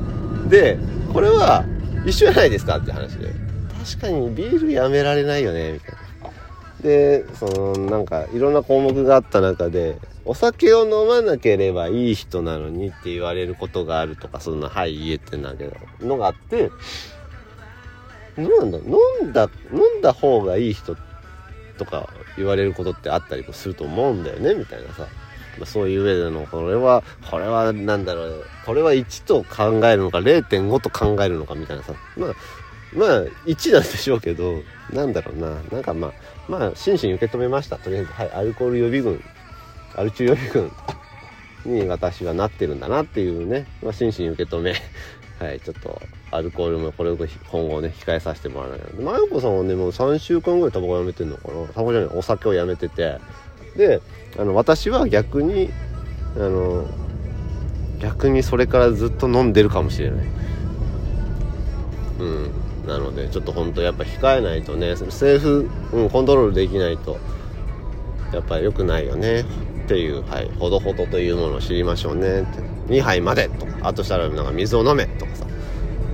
[0.48, 0.78] で
[1.12, 1.64] これは
[2.04, 3.28] 一緒じゃないですかって話で。
[3.84, 6.04] 確かにビールやめられないよねみたいな。
[6.82, 9.96] でそのなんかいろんな項目があった中で
[10.26, 16.70] お酒を飲まなければいい人なのにって言われることがあるとかそんなはい言えてんだけどのがあって
[18.36, 20.96] なんだ飲んだ飲んだ方がいい人
[21.78, 25.06] とか言われることってあったりすると思うんだよねみたいなさ、
[25.64, 31.94] そういう上でのこれはこれはなんだろうこれは1と考えるのか0.5と考えるのかみたいなさ。
[32.16, 32.34] まあ
[32.94, 34.60] まあ1なんでしょうけど
[34.92, 35.50] なんだろうな。
[35.72, 36.12] なんかまあ
[36.48, 37.76] まあ真摯に受け止めました。
[37.76, 39.20] とりあえずはいアルコール予備軍
[39.96, 40.70] アル中予備軍
[41.64, 44.74] に私はなってるんだなっていうね、まあ、真摯に受け止め
[45.40, 46.00] はい、ちょっと
[46.30, 47.26] アルコールもこれを今
[47.68, 51.66] 後ね控えさせてもらわないとマヨコさんはねもう3週間ぐらいタバコやめてんのかな。
[51.68, 53.18] タバコじゃないお酒をやめてて。
[53.76, 54.00] で
[54.38, 55.70] あの私は逆に
[56.36, 56.86] あの
[58.00, 60.26] 逆にそれからずっと飲んでるかもしれない。
[62.20, 62.50] うん。
[62.86, 67.18] なのでちょっと本当やっぱ控えないとねセーフ、うん、コントロールできないと
[68.32, 69.44] やっぱり良くないよねっ
[69.88, 72.74] ていう、はい、ほどほどというものを知りましょうねって。
[72.88, 75.46] 2杯までとかあとしたらなんか水を飲めとかさ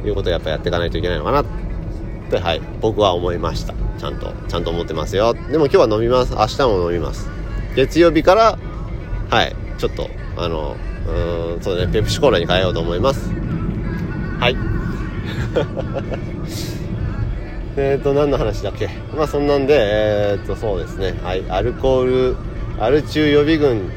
[0.04, 1.44] いうことをやっぱやっていかないといけないのかなっ
[2.30, 3.74] てはい僕は思いました。
[3.98, 5.34] ちゃんとちゃんと思ってますよ。
[5.34, 6.34] でも今日は飲みます。
[6.34, 7.28] 明日も飲みます。
[7.76, 8.58] 月曜日から
[9.30, 13.30] はいちょっとあのうんそうねペプシコーラに変えようと思います。
[14.38, 14.56] はい。
[17.76, 18.88] えっと何の話だっけ？
[19.16, 21.14] まあそんなんでえー、っとそうですね。
[21.22, 22.36] はいアルコール
[22.78, 23.90] アル中予備軍。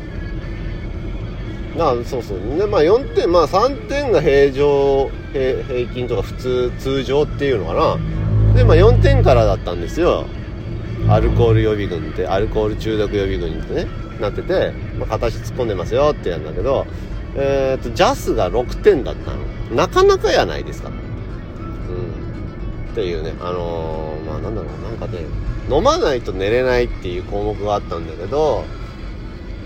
[1.80, 2.39] あそうそう。
[2.57, 7.97] でまあ4点まあ3点が平常平平均とか普通通常っていうのかな。
[8.55, 10.26] でまあ4点からだったんですよ。
[11.10, 13.88] アルコール予備軍ってアルコール中毒予備軍ってね
[14.20, 16.86] なってて、まあ、形突っ込んでますよってやるんだけど
[17.36, 19.38] えっ、ー、とジャスが6点だったの。
[19.76, 20.89] なかなかやないですか。
[20.89, 20.95] うん。
[22.91, 25.26] っていうねあのー、まあなんだろうなんかね
[25.70, 28.66] 飲まないと寝れないっていう項目があったんだけど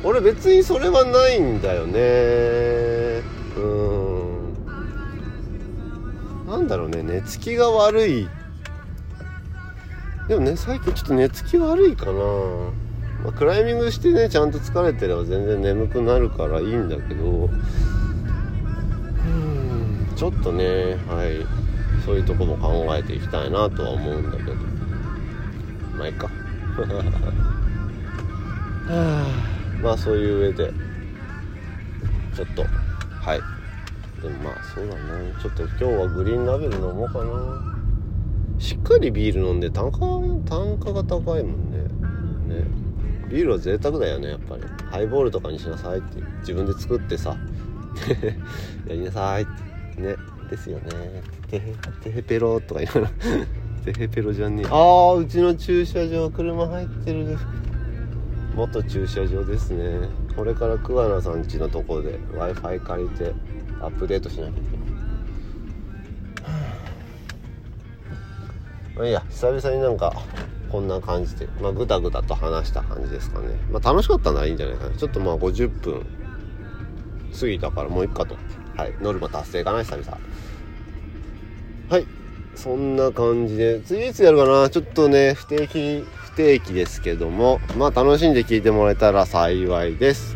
[0.04, 3.22] 俺別にそれはないんだよね。
[3.58, 4.58] うん。
[6.48, 7.04] なんだろうね。
[7.04, 8.30] 寝つきが悪い
[10.28, 12.14] でもね最近ちょっと寝つき悪いかな、
[13.24, 17.24] まあ、クライミングしてねちゃんと疲れてれば全然眠くなるからいいんだけど。
[17.24, 17.50] う
[19.30, 21.46] んちょっとねはい。
[22.06, 24.54] そういうとこも考えていきたいなとは思うんだけど。
[25.98, 26.28] まあいいか。
[28.88, 29.28] はあ。
[29.82, 30.74] まあそういう上で
[32.36, 33.42] ちょっとはい。
[34.22, 37.77] でもまあそうだねちょっと今日はグリーンラベル飲もうかな。
[38.60, 40.00] しっかりビール飲んで単価
[40.50, 42.56] 単価が高いもんね。
[42.56, 42.66] ね。
[43.30, 44.64] ビールは贅沢だよねやっぱり。
[44.90, 47.36] ハイボールとかにしなさいって自分で作ってさ。
[48.88, 49.46] やりなさいっ
[49.96, 50.02] て。
[50.02, 50.16] ね。
[50.50, 51.22] ですよね。
[51.50, 53.08] テヘテヘペロとか言うの。
[53.86, 54.68] テヘペロじゃねえ。
[54.70, 57.38] ああうちの駐車場車入ってる。
[58.56, 60.10] 元駐車場ですね。
[60.36, 63.34] これから桑名さん家のとこで w i f i 借りて
[63.82, 64.77] アップデートしなきゃいけない。
[68.98, 70.14] まあいいや久々になんか
[70.70, 73.48] こんな感じでまあグダグダと話した感じですかね。
[73.72, 74.98] まあ楽しかったならいいんじゃないかな。
[74.98, 76.06] ちょっとまあ50分
[77.40, 78.36] 過ぎたからもういっかと。
[78.76, 78.94] はい。
[79.02, 80.18] ノルマ達成かな久々。
[81.90, 82.06] はい。
[82.56, 84.70] そんな感じで次いつやるかな。
[84.70, 90.36] ちょっとね不定期不定期ですけども、まあ楽しんで聞いてもらえたら幸いです。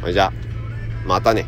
[0.00, 0.32] はい、じゃあ、
[1.06, 1.46] またね。